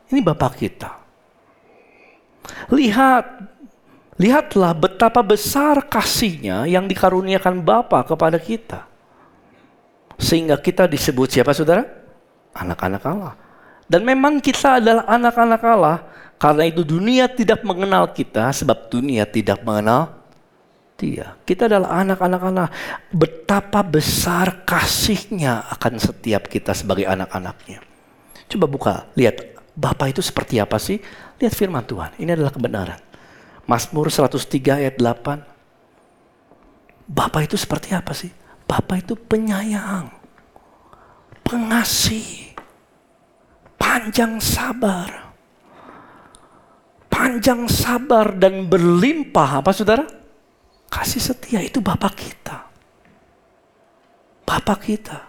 Ini 0.08 0.24
Bapak 0.24 0.56
kita. 0.56 0.96
Lihat 2.72 3.24
Lihatlah 4.18 4.74
betapa 4.74 5.22
besar 5.22 5.78
kasihnya 5.86 6.66
yang 6.66 6.90
dikaruniakan 6.90 7.62
Bapa 7.62 8.02
kepada 8.02 8.34
kita. 8.42 8.90
Sehingga 10.18 10.58
kita 10.58 10.90
disebut 10.90 11.38
siapa 11.38 11.54
saudara? 11.54 11.86
Anak-anak 12.50 13.02
Allah. 13.06 13.38
Dan 13.86 14.02
memang 14.02 14.42
kita 14.42 14.82
adalah 14.82 15.06
anak-anak 15.06 15.62
Allah. 15.62 15.98
Karena 16.34 16.66
itu 16.66 16.82
dunia 16.82 17.30
tidak 17.30 17.62
mengenal 17.62 18.10
kita 18.10 18.50
sebab 18.50 18.90
dunia 18.90 19.22
tidak 19.22 19.62
mengenal 19.62 20.18
dia. 20.98 21.38
Kita 21.46 21.70
adalah 21.70 22.02
anak-anak 22.02 22.42
Allah. 22.42 22.68
Betapa 23.14 23.86
besar 23.86 24.66
kasihnya 24.66 25.62
akan 25.78 25.94
setiap 26.02 26.50
kita 26.50 26.74
sebagai 26.74 27.06
anak-anaknya. 27.06 27.86
Coba 28.50 28.66
buka, 28.66 28.94
lihat 29.14 29.54
Bapak 29.78 30.10
itu 30.10 30.22
seperti 30.26 30.58
apa 30.58 30.74
sih? 30.82 30.98
Lihat 31.38 31.54
firman 31.54 31.86
Tuhan. 31.86 32.18
Ini 32.18 32.34
adalah 32.34 32.50
kebenaran. 32.50 33.07
Mazmur 33.68 34.08
103 34.08 34.80
ayat 34.80 34.96
8. 34.96 35.44
Bapak 37.04 37.52
itu 37.52 37.60
seperti 37.60 37.92
apa 37.92 38.16
sih? 38.16 38.32
Bapak 38.64 39.04
itu 39.04 39.12
penyayang, 39.16 40.08
pengasih, 41.44 42.56
panjang 43.76 44.40
sabar. 44.40 45.28
Panjang 47.08 47.68
sabar 47.68 48.36
dan 48.36 48.68
berlimpah 48.68 49.60
apa 49.60 49.72
saudara? 49.72 50.04
Kasih 50.88 51.20
setia 51.20 51.60
itu 51.60 51.80
Bapak 51.84 52.12
kita. 52.16 52.68
Bapak 54.48 54.88
kita. 54.88 55.28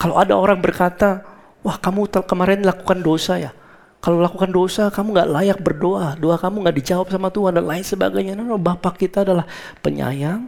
Kalau 0.00 0.16
ada 0.16 0.32
orang 0.38 0.62
berkata, 0.62 1.24
wah 1.60 1.76
kamu 1.76 2.08
kemarin 2.24 2.64
lakukan 2.64 3.02
dosa 3.02 3.36
ya. 3.36 3.52
Kalau 3.98 4.22
lakukan 4.22 4.50
dosa, 4.54 4.94
kamu 4.94 5.10
nggak 5.10 5.30
layak 5.34 5.58
berdoa. 5.58 6.14
Doa 6.14 6.38
kamu 6.38 6.62
nggak 6.62 6.76
dijawab 6.78 7.06
sama 7.10 7.34
Tuhan 7.34 7.58
dan 7.58 7.66
lain 7.66 7.82
sebagainya. 7.82 8.38
No, 8.38 8.46
no, 8.46 8.54
Bapak 8.54 8.94
kita 8.94 9.26
adalah 9.26 9.42
penyayang, 9.82 10.46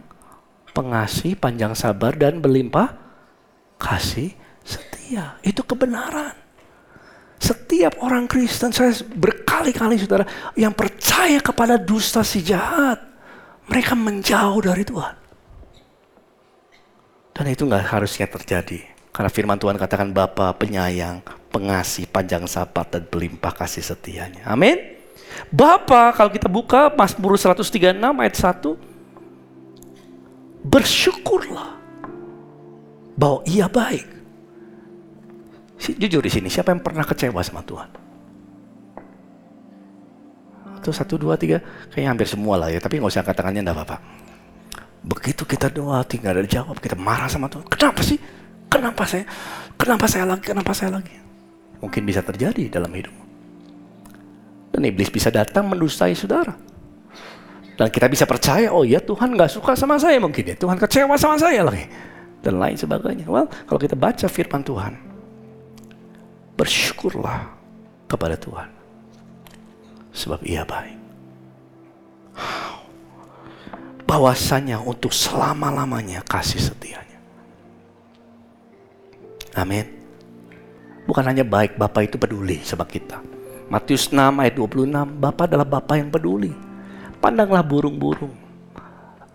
pengasih, 0.71 1.35
panjang 1.35 1.75
sabar, 1.75 2.15
dan 2.15 2.39
berlimpah 2.39 2.95
kasih 3.75 4.31
setia. 4.63 5.35
Itu 5.43 5.67
kebenaran. 5.67 6.31
Setiap 7.41 7.99
orang 7.99 8.29
Kristen, 8.29 8.71
saya 8.71 8.93
berkali-kali 9.17 9.99
saudara, 9.99 10.23
yang 10.55 10.71
percaya 10.71 11.41
kepada 11.41 11.75
dusta 11.75 12.23
si 12.23 12.39
jahat, 12.45 13.01
mereka 13.67 13.97
menjauh 13.97 14.61
dari 14.61 14.85
Tuhan. 14.87 15.15
Dan 17.35 17.45
itu 17.49 17.65
nggak 17.65 17.83
harusnya 17.89 18.29
terjadi. 18.29 18.85
Karena 19.11 19.27
firman 19.27 19.59
Tuhan 19.59 19.75
katakan 19.75 20.13
Bapa 20.13 20.53
penyayang, 20.55 21.19
pengasih, 21.51 22.07
panjang 22.07 22.47
sabar, 22.47 22.87
dan 22.87 23.03
berlimpah 23.05 23.51
kasih 23.51 23.83
setianya. 23.83 24.47
Amin. 24.47 24.79
Bapa, 25.51 26.15
kalau 26.15 26.31
kita 26.31 26.47
buka 26.47 26.91
Mazmur 26.95 27.35
136 27.35 27.99
ayat 27.99 28.35
1, 28.35 28.75
bersyukurlah 30.63 31.75
bahwa 33.19 33.43
ia 33.43 33.67
baik. 33.67 34.07
Jujur 35.81 36.21
di 36.21 36.31
sini, 36.31 36.47
siapa 36.47 36.71
yang 36.71 36.81
pernah 36.81 37.03
kecewa 37.03 37.41
sama 37.41 37.65
Tuhan? 37.65 37.89
Itu 40.81 40.89
satu, 40.93 41.17
dua, 41.17 41.37
tiga, 41.37 41.61
kayaknya 41.93 42.09
hampir 42.09 42.27
semua 42.29 42.57
lah 42.57 42.69
ya. 42.69 42.81
Tapi 42.81 42.97
nggak 42.97 43.11
usah 43.13 43.25
katakannya 43.25 43.61
enggak 43.65 43.77
apa-apa. 43.81 43.97
Begitu 45.01 45.45
kita 45.45 45.73
doa, 45.73 46.05
tinggal 46.05 46.37
ada 46.37 46.45
jawab, 46.45 46.77
kita 46.77 46.93
marah 46.93 47.29
sama 47.29 47.49
Tuhan. 47.49 47.65
Kenapa 47.65 48.01
sih? 48.05 48.17
Kenapa 48.69 49.03
saya? 49.09 49.25
Kenapa 49.77 50.05
saya 50.05 50.25
lagi? 50.29 50.43
Kenapa 50.45 50.71
saya 50.77 51.01
lagi? 51.01 51.30
Mungkin 51.81 52.05
bisa 52.05 52.21
terjadi 52.21 52.69
dalam 52.69 52.93
hidupmu. 52.93 53.25
Dan 54.71 54.87
iblis 54.87 55.09
bisa 55.11 55.33
datang 55.33 55.67
mendustai 55.67 56.13
saudara. 56.15 56.53
Dan 57.75 57.89
kita 57.89 58.05
bisa 58.05 58.29
percaya, 58.29 58.69
oh 58.69 58.85
ya 58.85 59.01
Tuhan 59.01 59.33
nggak 59.33 59.51
suka 59.51 59.73
sama 59.73 59.97
saya 59.97 60.21
mungkin 60.21 60.53
ya. 60.53 60.55
Tuhan 60.55 60.77
kecewa 60.77 61.17
sama 61.17 61.41
saya 61.41 61.65
lagi. 61.65 61.89
Dan 62.41 62.61
lain 62.61 62.77
sebagainya. 62.77 63.25
Well, 63.25 63.49
kalau 63.65 63.81
kita 63.81 63.97
baca 63.97 64.29
firman 64.29 64.61
Tuhan, 64.61 64.93
bersyukurlah 66.57 67.49
kepada 68.05 68.37
Tuhan. 68.37 68.69
Sebab 70.13 70.45
ia 70.45 70.61
baik. 70.61 70.99
Bahwasanya 74.05 74.83
untuk 74.83 75.15
selama-lamanya 75.15 76.21
kasih 76.27 76.59
setianya. 76.59 77.19
Amin. 79.55 80.00
Bukan 81.11 81.27
hanya 81.27 81.43
baik, 81.43 81.75
Bapak 81.75 82.07
itu 82.07 82.15
peduli 82.15 82.63
sama 82.63 82.87
kita. 82.87 83.19
Matius 83.67 84.15
6 84.15 84.15
ayat 84.15 84.55
26, 84.55 85.19
Bapak 85.19 85.51
adalah 85.51 85.67
Bapak 85.67 85.99
yang 85.99 86.07
peduli. 86.07 86.55
Pandanglah 87.19 87.67
burung-burung 87.67 88.31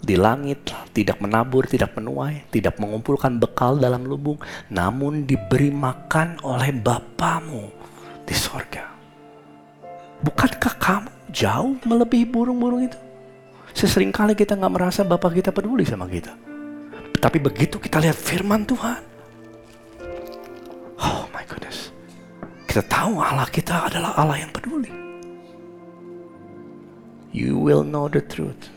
di 0.00 0.16
langit 0.16 0.72
tidak 0.96 1.20
menabur, 1.20 1.68
tidak 1.68 1.92
menuai, 1.92 2.48
tidak 2.48 2.80
mengumpulkan 2.80 3.36
bekal 3.36 3.76
dalam 3.76 4.08
lubung, 4.08 4.40
namun 4.72 5.28
diberi 5.28 5.68
makan 5.68 6.40
oleh 6.48 6.72
Bapamu 6.72 7.68
di 8.24 8.32
sorga. 8.32 8.88
Bukankah 10.24 10.80
kamu 10.80 11.12
jauh 11.28 11.76
melebihi 11.84 12.24
burung-burung 12.24 12.88
itu? 12.88 12.96
Seseringkali 13.76 14.32
kita 14.32 14.56
nggak 14.56 14.72
merasa 14.72 15.04
Bapak 15.04 15.44
kita 15.44 15.52
peduli 15.52 15.84
sama 15.84 16.08
kita. 16.08 16.32
Tapi 17.20 17.36
begitu 17.36 17.76
kita 17.76 18.00
lihat 18.00 18.16
firman 18.16 18.64
Tuhan, 18.64 19.15
oh 21.00 21.28
my 21.32 21.44
goodness, 21.48 21.92
kita 22.68 22.84
tahu 22.86 23.20
Allah 23.20 23.48
kita 23.48 23.88
adalah 23.88 24.16
Allah 24.16 24.40
yang 24.40 24.52
peduli. 24.52 24.92
You 27.36 27.60
will 27.60 27.84
know 27.84 28.08
the 28.08 28.24
truth 28.24 28.72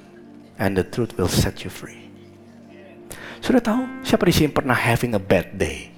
and 0.59 0.75
the 0.75 0.83
truth 0.83 1.15
will 1.15 1.31
set 1.31 1.63
you 1.63 1.71
free. 1.71 2.11
Sudah 3.39 3.63
tahu 3.63 3.87
siapa 4.03 4.27
di 4.27 4.33
sini 4.35 4.49
pernah 4.51 4.75
having 4.75 5.15
a 5.15 5.21
bad 5.21 5.55
day? 5.55 5.95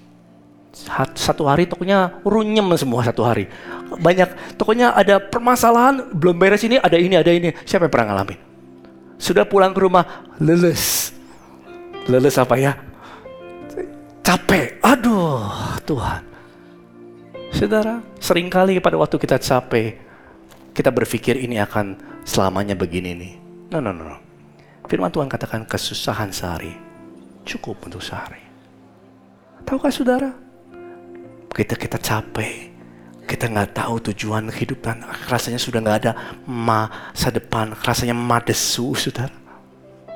Satu 1.17 1.49
hari 1.49 1.67
tokonya 1.67 2.21
runyem 2.23 2.63
semua 2.77 3.03
satu 3.03 3.25
hari. 3.25 3.49
Banyak 3.97 4.55
tokonya 4.55 4.95
ada 4.95 5.19
permasalahan 5.19 6.13
belum 6.15 6.37
beres 6.37 6.63
ini 6.63 6.79
ada 6.79 6.95
ini 6.95 7.17
ada 7.17 7.33
ini. 7.33 7.49
Siapa 7.65 7.89
yang 7.89 7.93
pernah 7.93 8.13
ngalamin? 8.13 8.39
Sudah 9.19 9.43
pulang 9.43 9.73
ke 9.73 9.81
rumah 9.81 10.05
leles. 10.39 11.11
Leles 12.07 12.37
apa 12.39 12.55
ya? 12.55 12.77
Capek. 14.21 14.77
Aduh 14.85 15.49
Tuhan. 15.85 16.23
Saudara, 17.51 17.99
sering 18.17 18.47
kali 18.47 18.79
pada 18.79 18.95
waktu 18.95 19.19
kita 19.19 19.35
capek, 19.37 19.99
kita 20.71 20.87
berpikir 20.87 21.35
ini 21.35 21.59
akan 21.59 21.99
selamanya 22.23 22.79
begini 22.79 23.11
nih. 23.11 23.33
No, 23.75 23.83
no, 23.83 23.91
no. 23.91 24.17
Firman 24.87 25.11
Tuhan 25.11 25.27
katakan 25.27 25.67
kesusahan 25.67 26.31
sehari 26.31 26.71
cukup 27.43 27.79
untuk 27.85 27.99
sehari. 27.99 28.41
Tahukah 29.67 29.91
saudara? 29.91 30.31
Kita 31.51 31.75
kita 31.75 31.99
capek, 31.99 32.71
kita 33.27 33.51
nggak 33.51 33.75
tahu 33.83 33.99
tujuan 34.11 34.47
kehidupan, 34.47 35.03
rasanya 35.27 35.59
sudah 35.59 35.83
nggak 35.83 35.99
ada 36.07 36.13
masa 36.47 37.27
depan, 37.27 37.75
rasanya 37.83 38.15
madesu, 38.15 38.95
saudara. 38.95 39.35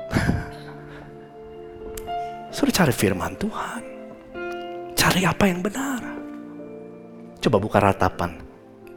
Sudah 2.56 2.72
cari 2.72 2.94
firman 2.94 3.36
Tuhan. 3.36 3.95
Cari 5.06 5.22
apa 5.22 5.46
yang 5.46 5.62
benar. 5.62 6.02
Coba 7.38 7.62
buka 7.62 7.78
ratapan. 7.78 8.42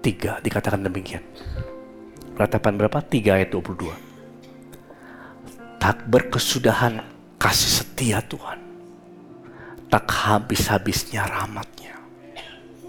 Tiga 0.01 0.41
dikatakan 0.41 0.81
demikian. 0.81 1.21
Ratapan 2.33 2.81
berapa? 2.81 2.97
Tiga 3.05 3.37
ayat 3.37 3.53
22. 3.53 3.93
Tak 5.77 6.09
berkesudahan 6.09 7.05
kasih 7.37 7.85
setia 7.85 8.25
Tuhan. 8.25 8.57
Tak 9.93 10.09
habis-habisnya 10.09 11.29
rahmatnya. 11.29 11.93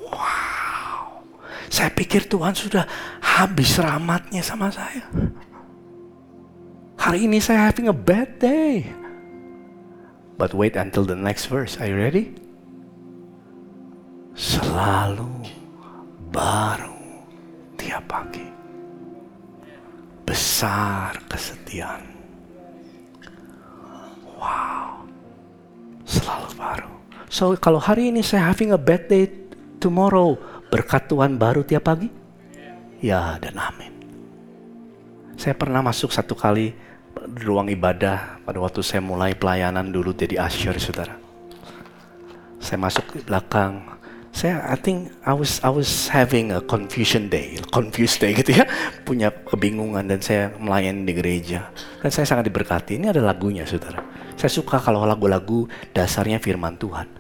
Wow. 0.01 1.21
Saya 1.69 1.93
pikir 1.93 2.25
Tuhan 2.25 2.57
sudah 2.57 2.89
habis 3.21 3.77
rahmatnya 3.77 4.41
sama 4.41 4.73
saya. 4.73 5.05
Hari 6.97 7.29
ini 7.29 7.37
saya 7.37 7.69
having 7.69 7.93
a 7.93 7.97
bad 7.97 8.41
day. 8.41 8.89
But 10.41 10.57
wait 10.57 10.73
until 10.73 11.05
the 11.05 11.21
next 11.21 11.53
verse. 11.53 11.77
Are 11.77 11.85
you 11.85 12.01
ready? 12.01 12.49
Selalu 14.35 15.47
baru 16.31 16.99
tiap 17.75 18.07
pagi. 18.07 18.47
Besar 20.23 21.19
kesetiaan. 21.27 22.05
Wow. 24.39 25.05
Selalu 26.07 26.49
baru. 26.55 26.91
So 27.31 27.55
kalau 27.59 27.83
hari 27.83 28.15
ini 28.15 28.23
saya 28.23 28.51
having 28.51 28.71
a 28.75 28.81
bad 28.81 29.11
day 29.11 29.27
tomorrow, 29.83 30.39
berkat 30.71 31.11
Tuhan 31.11 31.35
baru 31.39 31.67
tiap 31.67 31.91
pagi? 31.91 32.09
Ya 33.03 33.39
dan 33.43 33.59
amin. 33.59 33.93
Saya 35.41 35.57
pernah 35.57 35.81
masuk 35.81 36.13
satu 36.13 36.37
kali 36.37 36.77
ruang 37.41 37.73
ibadah 37.73 38.43
pada 38.45 38.59
waktu 38.61 38.85
saya 38.85 39.01
mulai 39.01 39.33
pelayanan 39.33 39.89
dulu 39.89 40.13
jadi 40.13 40.47
asyur 40.47 40.77
saudara. 40.77 41.17
Saya 42.61 42.77
masuk 42.77 43.17
di 43.17 43.21
belakang. 43.25 44.00
Saya 44.31 44.63
I 44.63 44.79
think 44.79 45.11
I 45.27 45.35
was 45.35 45.59
I 45.61 45.71
was 45.75 46.07
having 46.07 46.55
a 46.55 46.63
confusion 46.63 47.27
day, 47.27 47.59
confused 47.75 48.23
day 48.23 48.31
gitu 48.33 48.63
ya, 48.63 48.65
punya 49.03 49.35
kebingungan 49.35 50.07
dan 50.07 50.23
saya 50.23 50.55
melayani 50.55 51.03
di 51.03 51.13
gereja. 51.13 51.75
Dan 51.99 52.11
saya 52.15 52.25
sangat 52.25 52.47
diberkati. 52.47 52.97
Ini 52.97 53.11
ada 53.11 53.21
lagunya 53.21 53.67
saudara. 53.67 54.01
Saya 54.39 54.49
suka 54.49 54.79
kalau 54.79 55.03
lagu-lagu 55.05 55.67
dasarnya 55.93 56.39
firman 56.39 56.79
Tuhan. 56.79 57.11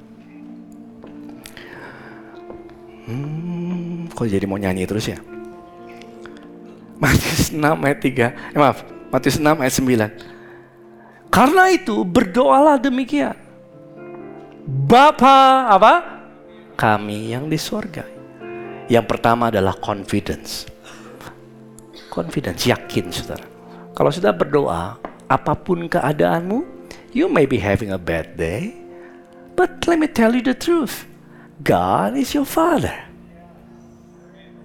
Hmm, 3.04 4.10
kok 4.10 4.26
jadi 4.26 4.48
mau 4.50 4.58
nyanyi 4.58 4.88
terus 4.90 5.12
ya? 5.12 5.20
Matius 6.98 7.52
6 7.52 7.60
ayat 7.62 8.00
3. 8.00 8.56
Eh, 8.56 8.60
maaf, 8.60 8.82
Matius 9.12 9.38
6 9.38 9.60
ayat 9.60 9.76
9. 9.76 10.10
Karena 11.30 11.64
itu 11.70 12.02
berdoalah 12.02 12.80
demikian. 12.80 13.36
Bapa 14.64 15.68
apa? 15.70 16.14
kami 16.74 17.32
yang 17.32 17.48
di 17.48 17.56
sorga. 17.56 18.13
Yang 18.92 19.06
pertama 19.08 19.48
adalah 19.48 19.76
confidence. 19.80 20.68
Confidence, 22.12 22.68
yakin 22.68 23.10
saudara. 23.10 23.46
Kalau 23.94 24.12
sudah 24.12 24.34
berdoa, 24.36 24.98
apa 25.30 25.54
pun 25.58 25.88
keadaanmu, 25.88 26.66
you 27.16 27.30
may 27.32 27.48
be 27.48 27.58
having 27.58 27.94
a 27.94 28.02
bad 28.02 28.38
day, 28.38 28.76
but 29.58 29.86
let 29.90 29.98
me 29.98 30.10
tell 30.10 30.34
you 30.34 30.44
the 30.44 30.58
truth. 30.58 31.06
God 31.64 32.20
is 32.20 32.36
your 32.36 32.46
father. 32.46 32.94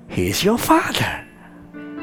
He 0.09 0.33
is 0.33 0.41
your 0.43 0.59
father. 0.59 1.29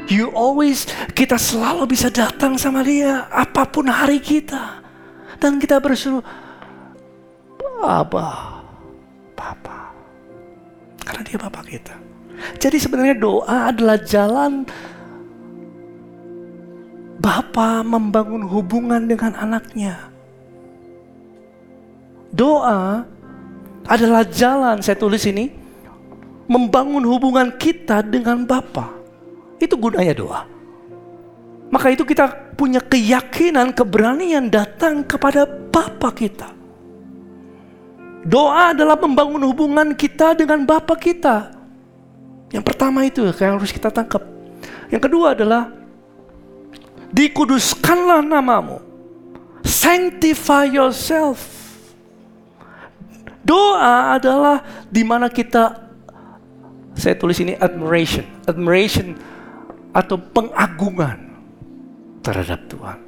You 0.06 0.30
always, 0.30 0.86
kita 1.18 1.34
selalu 1.34 1.90
bisa 1.90 2.06
datang 2.14 2.54
sama 2.54 2.86
dia, 2.86 3.26
apa 3.26 3.66
pun 3.66 3.90
hari 3.90 4.22
kita. 4.22 4.78
Dan 5.42 5.58
kita 5.58 5.82
bersuruh, 5.82 6.22
Abah, 7.82 8.62
Papa. 9.34 9.85
Karena 11.06 11.22
dia 11.22 11.38
Bapak 11.38 11.64
kita. 11.70 11.94
Jadi 12.58 12.76
sebenarnya 12.76 13.16
doa 13.16 13.70
adalah 13.70 13.96
jalan 14.02 14.66
Bapak 17.22 17.86
membangun 17.86 18.44
hubungan 18.44 19.06
dengan 19.08 19.32
anaknya. 19.34 20.12
Doa 22.34 23.06
adalah 23.86 24.22
jalan, 24.26 24.82
saya 24.84 24.98
tulis 24.98 25.24
ini, 25.24 25.48
membangun 26.46 27.02
hubungan 27.06 27.54
kita 27.56 28.02
dengan 28.02 28.44
Bapa. 28.44 28.92
Itu 29.56 29.78
gunanya 29.80 30.14
doa. 30.14 30.40
Maka 31.70 31.90
itu 31.90 32.06
kita 32.06 32.54
punya 32.54 32.78
keyakinan, 32.78 33.74
keberanian 33.74 34.46
datang 34.46 35.02
kepada 35.02 35.46
Bapa 35.46 36.14
kita. 36.14 36.55
Doa 38.26 38.74
adalah 38.74 38.98
membangun 38.98 39.38
hubungan 39.46 39.94
kita 39.94 40.34
dengan 40.34 40.66
Bapa 40.66 40.98
kita. 40.98 41.54
Yang 42.50 42.64
pertama 42.66 43.06
itu 43.06 43.22
yang 43.22 43.54
harus 43.54 43.70
kita 43.70 43.86
tangkap. 43.86 44.26
Yang 44.90 45.02
kedua 45.06 45.38
adalah 45.38 45.70
dikuduskanlah 47.14 48.26
namamu. 48.26 48.82
Sanctify 49.62 50.66
yourself. 50.66 51.38
Doa 53.46 54.18
adalah 54.18 54.66
di 54.90 55.06
mana 55.06 55.30
kita 55.30 55.86
saya 56.98 57.14
tulis 57.14 57.38
ini 57.38 57.54
admiration, 57.54 58.26
admiration 58.50 59.14
atau 59.94 60.18
pengagungan 60.18 61.30
terhadap 62.26 62.66
Tuhan. 62.66 63.05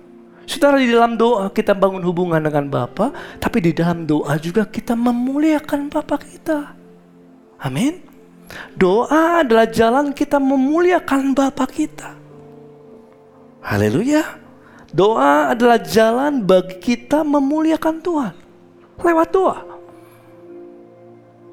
Saudara 0.49 0.81
di 0.81 0.89
dalam 0.89 1.21
doa 1.21 1.53
kita 1.53 1.77
bangun 1.77 2.01
hubungan 2.09 2.41
dengan 2.41 2.73
Bapa, 2.73 3.13
tapi 3.37 3.61
di 3.61 3.77
dalam 3.77 4.09
doa 4.09 4.33
juga 4.41 4.65
kita 4.65 4.97
memuliakan 4.97 5.93
Bapa 5.93 6.17
kita. 6.17 6.73
Amin. 7.61 8.01
Doa 8.73 9.45
adalah 9.45 9.69
jalan 9.69 10.17
kita 10.17 10.41
memuliakan 10.41 11.37
Bapa 11.37 11.69
kita. 11.69 12.17
Haleluya. 13.61 14.25
Doa 14.89 15.53
adalah 15.53 15.77
jalan 15.85 16.41
bagi 16.41 16.81
kita 16.81 17.21
memuliakan 17.21 18.01
Tuhan. 18.01 18.35
Lewat 19.05 19.29
doa. 19.29 19.59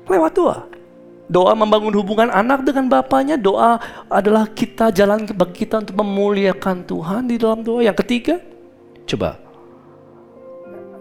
Lewat 0.07 0.31
doa. 0.39 0.71
Doa 1.27 1.51
membangun 1.51 1.91
hubungan 1.99 2.31
anak 2.31 2.63
dengan 2.63 2.87
bapaknya. 2.87 3.35
Doa 3.35 3.75
adalah 4.07 4.47
kita 4.47 4.87
jalan 4.95 5.27
bagi 5.35 5.67
kita 5.67 5.83
untuk 5.83 5.99
memuliakan 5.99 6.87
Tuhan 6.87 7.27
di 7.27 7.35
dalam 7.35 7.59
doa. 7.59 7.83
Yang 7.83 8.07
ketiga, 8.07 8.39
Coba. 9.05 9.37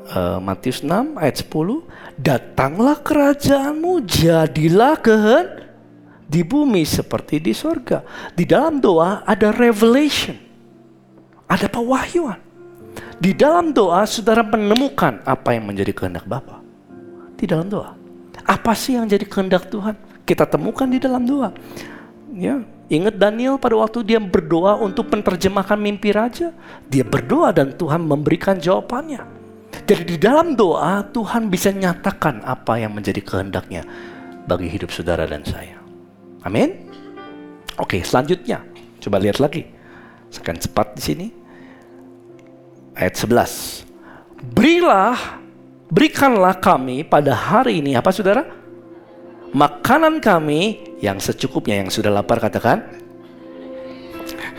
Uh, 0.04 0.36
Matius 0.40 0.84
6 0.84 1.16
ayat 1.16 1.36
10. 1.40 2.20
Datanglah 2.20 3.00
kerajaanmu, 3.00 4.04
jadilah 4.04 5.00
kehen 5.00 5.64
di 6.28 6.44
bumi 6.44 6.84
seperti 6.84 7.40
di 7.40 7.56
sorga. 7.56 8.04
Di 8.36 8.44
dalam 8.44 8.80
doa 8.80 9.24
ada 9.24 9.52
revelation. 9.52 10.36
Ada 11.48 11.68
pewahyuan. 11.68 12.40
Di 13.16 13.32
dalam 13.32 13.72
doa 13.72 14.04
saudara 14.04 14.44
menemukan 14.44 15.24
apa 15.24 15.56
yang 15.56 15.72
menjadi 15.72 15.96
kehendak 15.96 16.28
Bapa. 16.28 16.60
Di 17.40 17.48
dalam 17.48 17.72
doa. 17.72 17.96
Apa 18.44 18.76
sih 18.76 19.00
yang 19.00 19.08
jadi 19.08 19.24
kehendak 19.24 19.72
Tuhan? 19.72 19.96
Kita 20.28 20.44
temukan 20.44 20.84
di 20.84 21.00
dalam 21.00 21.24
doa. 21.24 21.52
Ya, 22.34 22.60
Ingat 22.92 23.16
Daniel 23.16 23.56
pada 23.56 23.80
waktu 23.80 24.04
dia 24.04 24.20
berdoa 24.20 24.76
untuk 24.76 25.08
menerjemahkan 25.08 25.80
mimpi 25.80 26.12
raja. 26.12 26.52
Dia 26.84 27.00
berdoa 27.00 27.48
dan 27.48 27.72
Tuhan 27.72 28.04
memberikan 28.04 28.60
jawabannya. 28.60 29.24
Jadi 29.84 30.04
di 30.04 30.16
dalam 30.20 30.52
doa 30.52 31.00
Tuhan 31.08 31.48
bisa 31.48 31.72
nyatakan 31.72 32.44
apa 32.44 32.76
yang 32.76 32.92
menjadi 32.92 33.24
kehendaknya 33.24 33.82
bagi 34.44 34.68
hidup 34.68 34.92
saudara 34.92 35.24
dan 35.24 35.42
saya. 35.48 35.80
Amin. 36.44 36.92
Oke, 37.80 38.04
selanjutnya 38.04 38.60
coba 39.00 39.16
lihat 39.18 39.40
lagi. 39.40 39.64
Sekian 40.28 40.60
cepat 40.60 40.94
di 40.94 41.02
sini. 41.02 41.26
Ayat 42.94 43.16
11. 43.18 43.82
Berilah, 44.54 45.40
berikanlah 45.88 46.54
kami 46.60 47.02
pada 47.02 47.32
hari 47.34 47.80
ini 47.80 47.96
apa 47.96 48.12
saudara? 48.12 48.44
Makanan 49.54 50.18
kami 50.18 50.93
yang 51.04 51.20
secukupnya 51.20 51.84
yang 51.84 51.92
sudah 51.92 52.08
lapar 52.08 52.40
katakan 52.40 52.80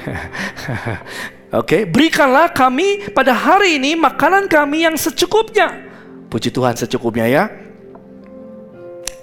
Oke, 1.56 1.82
okay. 1.82 1.82
berikanlah 1.88 2.54
kami 2.54 3.10
pada 3.16 3.34
hari 3.34 3.82
ini 3.82 3.98
makanan 3.98 4.46
kami 4.46 4.86
yang 4.86 4.94
secukupnya. 5.00 5.72
Puji 6.30 6.52
Tuhan 6.52 6.78
secukupnya 6.78 7.26
ya. 7.26 7.44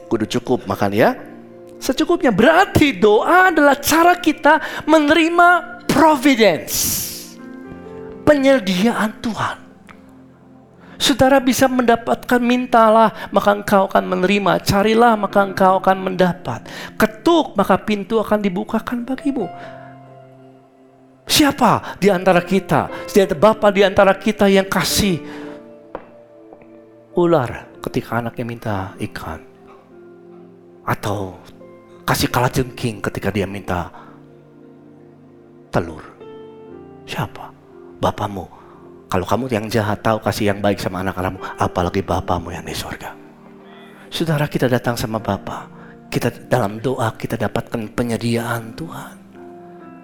Kudu 0.08 0.26
cukup 0.26 0.64
makan 0.66 0.90
ya. 0.96 1.14
Secukupnya 1.76 2.32
berarti 2.32 2.96
doa 2.96 3.52
adalah 3.52 3.76
cara 3.78 4.16
kita 4.16 4.58
menerima 4.88 5.82
providence. 5.90 6.74
Penyediaan 8.22 9.18
Tuhan. 9.20 9.61
Saudara 11.02 11.42
bisa 11.42 11.66
mendapatkan 11.66 12.38
mintalah 12.38 13.10
maka 13.34 13.50
engkau 13.50 13.90
akan 13.90 14.06
menerima, 14.06 14.62
carilah 14.62 15.18
maka 15.18 15.42
engkau 15.42 15.82
akan 15.82 15.98
mendapat. 15.98 16.62
Ketuk 16.94 17.58
maka 17.58 17.74
pintu 17.82 18.22
akan 18.22 18.38
dibukakan 18.38 19.02
bagimu. 19.02 19.50
Siapa 21.26 21.98
di 21.98 22.06
antara 22.06 22.38
kita, 22.46 22.86
setiap 23.10 23.34
Bapak 23.34 23.74
di 23.74 23.82
antara 23.82 24.14
kita 24.14 24.46
yang 24.46 24.70
kasih 24.70 25.18
ular 27.18 27.66
ketika 27.82 28.22
anaknya 28.22 28.44
minta 28.46 28.76
ikan? 29.10 29.42
Atau 30.86 31.34
kasih 32.06 32.30
kalajengking 32.30 33.02
ketika 33.02 33.34
dia 33.34 33.50
minta 33.50 33.90
telur? 35.74 36.06
Siapa? 37.10 37.50
Bapamu. 37.98 38.61
Kalau 39.12 39.28
kamu 39.28 39.44
yang 39.52 39.68
jahat 39.68 40.00
tahu 40.00 40.24
kasih 40.24 40.56
yang 40.56 40.64
baik 40.64 40.80
sama 40.80 41.04
anak-anakmu, 41.04 41.36
apalagi 41.60 42.00
bapamu 42.00 42.48
yang 42.48 42.64
di 42.64 42.72
surga. 42.72 43.12
Saudara 44.08 44.48
kita 44.48 44.72
datang 44.72 44.96
sama 44.96 45.20
Bapa, 45.20 45.68
kita 46.08 46.32
dalam 46.48 46.80
doa 46.80 47.12
kita 47.12 47.36
dapatkan 47.36 47.92
penyediaan 47.92 48.72
Tuhan. 48.72 49.16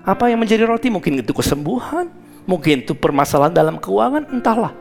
Apa 0.04 0.28
yang 0.28 0.44
menjadi 0.44 0.68
roti? 0.68 0.92
Mungkin 0.92 1.24
itu 1.24 1.32
kesembuhan, 1.32 2.12
mungkin 2.44 2.84
itu 2.84 2.92
permasalahan 2.92 3.56
dalam 3.56 3.80
keuangan, 3.80 4.28
entahlah. 4.28 4.76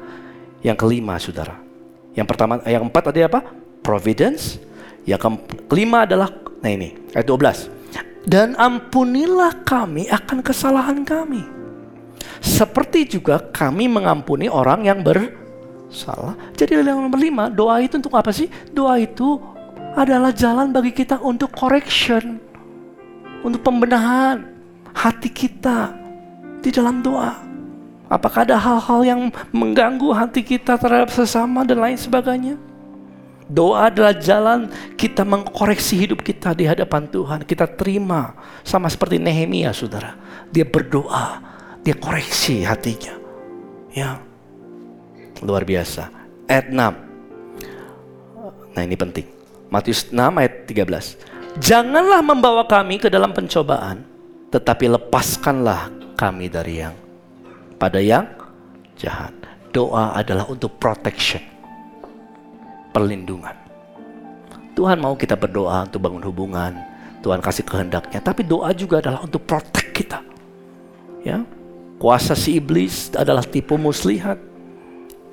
Yang 0.59 0.75
kelima, 0.83 1.15
saudara. 1.23 1.55
Yang 2.11 2.27
pertama, 2.27 2.59
yang 2.67 2.83
empat 2.83 3.15
ada 3.15 3.31
apa? 3.31 3.39
Providence. 3.79 4.59
Yang 5.07 5.39
kelima 5.71 6.03
adalah, 6.03 6.35
nah 6.59 6.67
ini, 6.67 6.99
ayat 7.15 7.23
12. 7.23 8.27
Dan 8.27 8.59
ampunilah 8.59 9.63
kami 9.63 10.11
akan 10.11 10.43
kesalahan 10.43 11.07
kami 11.07 11.56
seperti 12.39 13.19
juga 13.19 13.39
kami 13.39 13.89
mengampuni 13.89 14.47
orang 14.47 14.85
yang 14.85 14.99
bersalah. 15.03 16.37
Jadi 16.53 16.81
yang 16.81 17.07
nomor 17.07 17.19
lima, 17.19 17.45
doa 17.51 17.81
itu 17.81 17.97
untuk 17.99 18.13
apa 18.15 18.31
sih? 18.31 18.47
Doa 18.71 18.97
itu 19.01 19.39
adalah 19.97 20.29
jalan 20.29 20.69
bagi 20.69 20.93
kita 20.93 21.17
untuk 21.21 21.49
correction. 21.53 22.37
Untuk 23.41 23.61
pembenahan 23.61 24.43
hati 24.93 25.29
kita 25.29 25.93
di 26.61 26.69
dalam 26.73 27.05
doa. 27.05 27.37
Apakah 28.07 28.47
ada 28.47 28.55
hal-hal 28.55 28.99
yang 29.03 29.21
mengganggu 29.51 30.09
hati 30.15 30.39
kita 30.39 30.79
terhadap 30.79 31.11
sesama 31.11 31.67
dan 31.67 31.83
lain 31.83 31.99
sebagainya? 31.99 32.55
Doa 33.47 33.87
adalah 33.87 34.11
jalan 34.11 34.67
kita 34.99 35.23
mengkoreksi 35.23 35.95
hidup 35.95 36.19
kita 36.19 36.51
di 36.51 36.67
hadapan 36.67 37.07
Tuhan. 37.07 37.47
Kita 37.47 37.63
terima 37.63 38.35
sama 38.63 38.91
seperti 38.91 39.19
Nehemia, 39.19 39.71
saudara. 39.71 40.19
Dia 40.51 40.67
berdoa, 40.67 41.39
dia 41.87 41.95
koreksi 41.95 42.67
hatinya. 42.67 43.15
Ya. 43.95 44.19
Luar 45.39 45.63
biasa. 45.63 46.11
Ayat 46.43 46.67
6. 46.67 48.75
Nah, 48.75 48.81
ini 48.83 48.99
penting. 48.99 49.23
Matius 49.71 50.11
6 50.11 50.19
ayat 50.19 50.67
13. 50.67 51.15
Janganlah 51.63 52.19
membawa 52.19 52.67
kami 52.67 52.99
ke 52.99 53.07
dalam 53.07 53.31
pencobaan, 53.31 54.03
tetapi 54.51 54.99
lepaskanlah 54.99 55.87
kami 56.19 56.51
dari 56.51 56.83
yang 56.83 56.91
pada 57.79 58.03
yang 58.03 58.27
jahat. 58.99 59.31
Doa 59.71 60.11
adalah 60.11 60.43
untuk 60.51 60.75
protection. 60.75 61.39
Perlindungan. 62.91 63.55
Tuhan 64.75 64.99
mau 64.99 65.15
kita 65.15 65.39
berdoa 65.39 65.87
untuk 65.87 66.03
bangun 66.03 66.27
hubungan, 66.27 66.75
Tuhan 67.23 67.39
kasih 67.39 67.63
kehendaknya, 67.63 68.19
tapi 68.19 68.43
doa 68.43 68.75
juga 68.75 68.99
adalah 68.99 69.23
untuk 69.23 69.47
protect 69.47 69.95
kita. 69.95 70.19
Ya, 71.23 71.47
Kuasa 71.97 72.37
si 72.37 72.61
iblis 72.61 73.09
adalah 73.17 73.41
tipu 73.41 73.73
muslihat. 73.73 74.37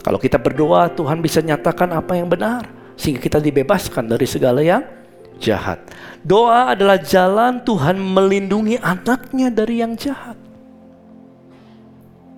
Kalau 0.00 0.16
kita 0.20 0.40
berdoa, 0.40 0.88
Tuhan 0.92 1.20
bisa 1.20 1.44
nyatakan 1.44 1.92
apa 1.92 2.16
yang 2.16 2.28
benar. 2.28 2.68
Sehingga 2.96 3.20
kita 3.20 3.38
dibebaskan 3.40 4.08
dari 4.08 4.24
segala 4.24 4.64
yang 4.64 4.84
jahat. 5.36 5.80
Doa 6.24 6.72
adalah 6.72 6.96
jalan 7.00 7.60
Tuhan 7.64 8.00
melindungi 8.00 8.80
anaknya 8.80 9.52
dari 9.52 9.84
yang 9.84 9.92
jahat. 9.96 10.36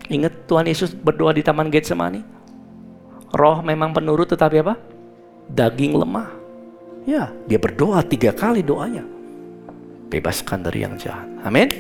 Ingat 0.07 0.47
Tuhan 0.47 0.67
Yesus 0.71 0.95
berdoa 0.95 1.35
di 1.35 1.43
Taman 1.43 1.71
Getsemani. 1.71 2.23
Roh 3.35 3.59
memang 3.63 3.91
penurut 3.91 4.31
tetapi 4.31 4.63
apa? 4.63 4.75
Daging 5.51 5.99
lemah. 5.99 6.31
Ya, 7.07 7.31
dia 7.47 7.59
berdoa 7.59 8.03
tiga 8.03 8.35
kali 8.35 8.63
doanya. 8.63 9.07
Bebaskan 10.11 10.63
dari 10.63 10.87
yang 10.87 10.95
jahat. 10.99 11.27
Amin. 11.43 11.71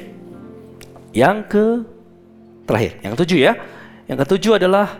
Yang 1.14 1.36
ke 1.50 1.64
Terakhir, 2.66 2.98
yang 3.00 3.12
ketujuh 3.14 3.38
ya. 3.38 3.52
Yang 4.10 4.18
ketujuh 4.26 4.52
adalah 4.58 4.98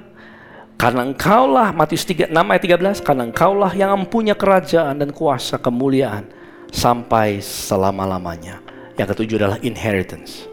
karena 0.79 1.03
engkaulah 1.03 1.75
Matius 1.75 2.07
3, 2.07 2.31
6 2.31 2.37
ayat 2.37 2.63
13 2.63 3.03
karena 3.03 3.23
engkaulah 3.27 3.73
yang 3.75 3.91
mempunyai 3.97 4.39
kerajaan 4.39 5.03
dan 5.03 5.11
kuasa 5.11 5.59
kemuliaan 5.59 6.31
sampai 6.71 7.43
selama-lamanya. 7.43 8.63
Yang 8.95 9.19
ketujuh 9.19 9.37
adalah 9.43 9.59
inheritance. 9.67 10.47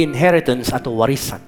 Inheritance 0.00 0.72
atau 0.72 0.96
warisan. 0.96 1.44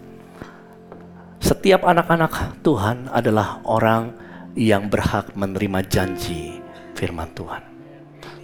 Setiap 1.40 1.88
anak-anak 1.88 2.60
Tuhan 2.60 3.08
adalah 3.08 3.64
orang 3.64 4.12
yang 4.58 4.92
berhak 4.92 5.32
menerima 5.38 5.80
janji 5.88 6.60
firman 6.92 7.32
Tuhan. 7.32 7.64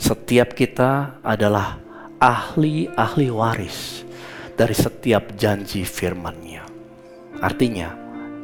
Setiap 0.00 0.56
kita 0.56 1.20
adalah 1.20 1.82
ahli-ahli 2.22 3.28
waris 3.28 4.05
dari 4.56 4.72
setiap 4.72 5.36
janji 5.36 5.84
firman-Nya. 5.84 6.64
Artinya, 7.44 7.92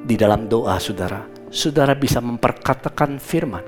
di 0.04 0.14
dalam 0.20 0.44
doa 0.46 0.76
saudara, 0.76 1.24
saudara 1.48 1.96
bisa 1.96 2.20
memperkatakan 2.20 3.16
firman 3.16 3.64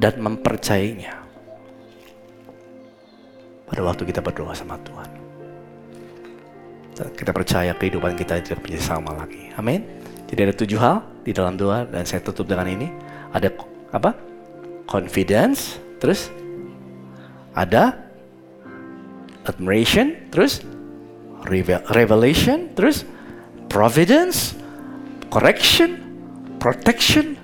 dan 0.00 0.16
mempercayainya. 0.16 1.12
Pada 3.68 3.82
waktu 3.84 4.08
kita 4.08 4.24
berdoa 4.24 4.56
sama 4.56 4.80
Tuhan. 4.80 5.10
Kita 6.96 7.28
percaya 7.28 7.76
kehidupan 7.76 8.16
kita 8.16 8.40
tidak 8.40 8.64
menjadi 8.64 8.84
sama 8.96 9.12
lagi. 9.12 9.52
Amin. 9.60 9.84
Jadi 10.32 10.40
ada 10.48 10.54
tujuh 10.56 10.80
hal 10.80 11.04
di 11.20 11.36
dalam 11.36 11.60
doa 11.60 11.84
dan 11.84 12.08
saya 12.08 12.24
tutup 12.24 12.48
dengan 12.48 12.64
ini. 12.64 12.88
Ada 13.36 13.52
apa? 13.92 14.16
Confidence, 14.88 15.76
terus 16.00 16.32
ada 17.52 18.00
admiration, 19.44 20.14
terus 20.32 20.64
revelation, 21.46 22.74
terus 22.74 23.06
providence, 23.70 24.52
correction, 25.32 25.96
protection, 26.60 27.38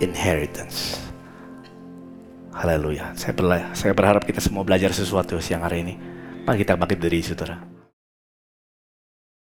inheritance. 0.00 0.98
Haleluya. 2.50 3.14
Saya, 3.16 3.32
saya 3.72 3.92
berharap 3.94 4.26
kita 4.26 4.42
semua 4.42 4.66
belajar 4.66 4.92
sesuatu 4.92 5.38
siang 5.38 5.64
hari 5.64 5.86
ini. 5.86 5.94
Mari 6.44 6.66
kita 6.66 6.76
bangkit 6.76 6.98
dari 6.98 7.22
saudara. 7.22 7.69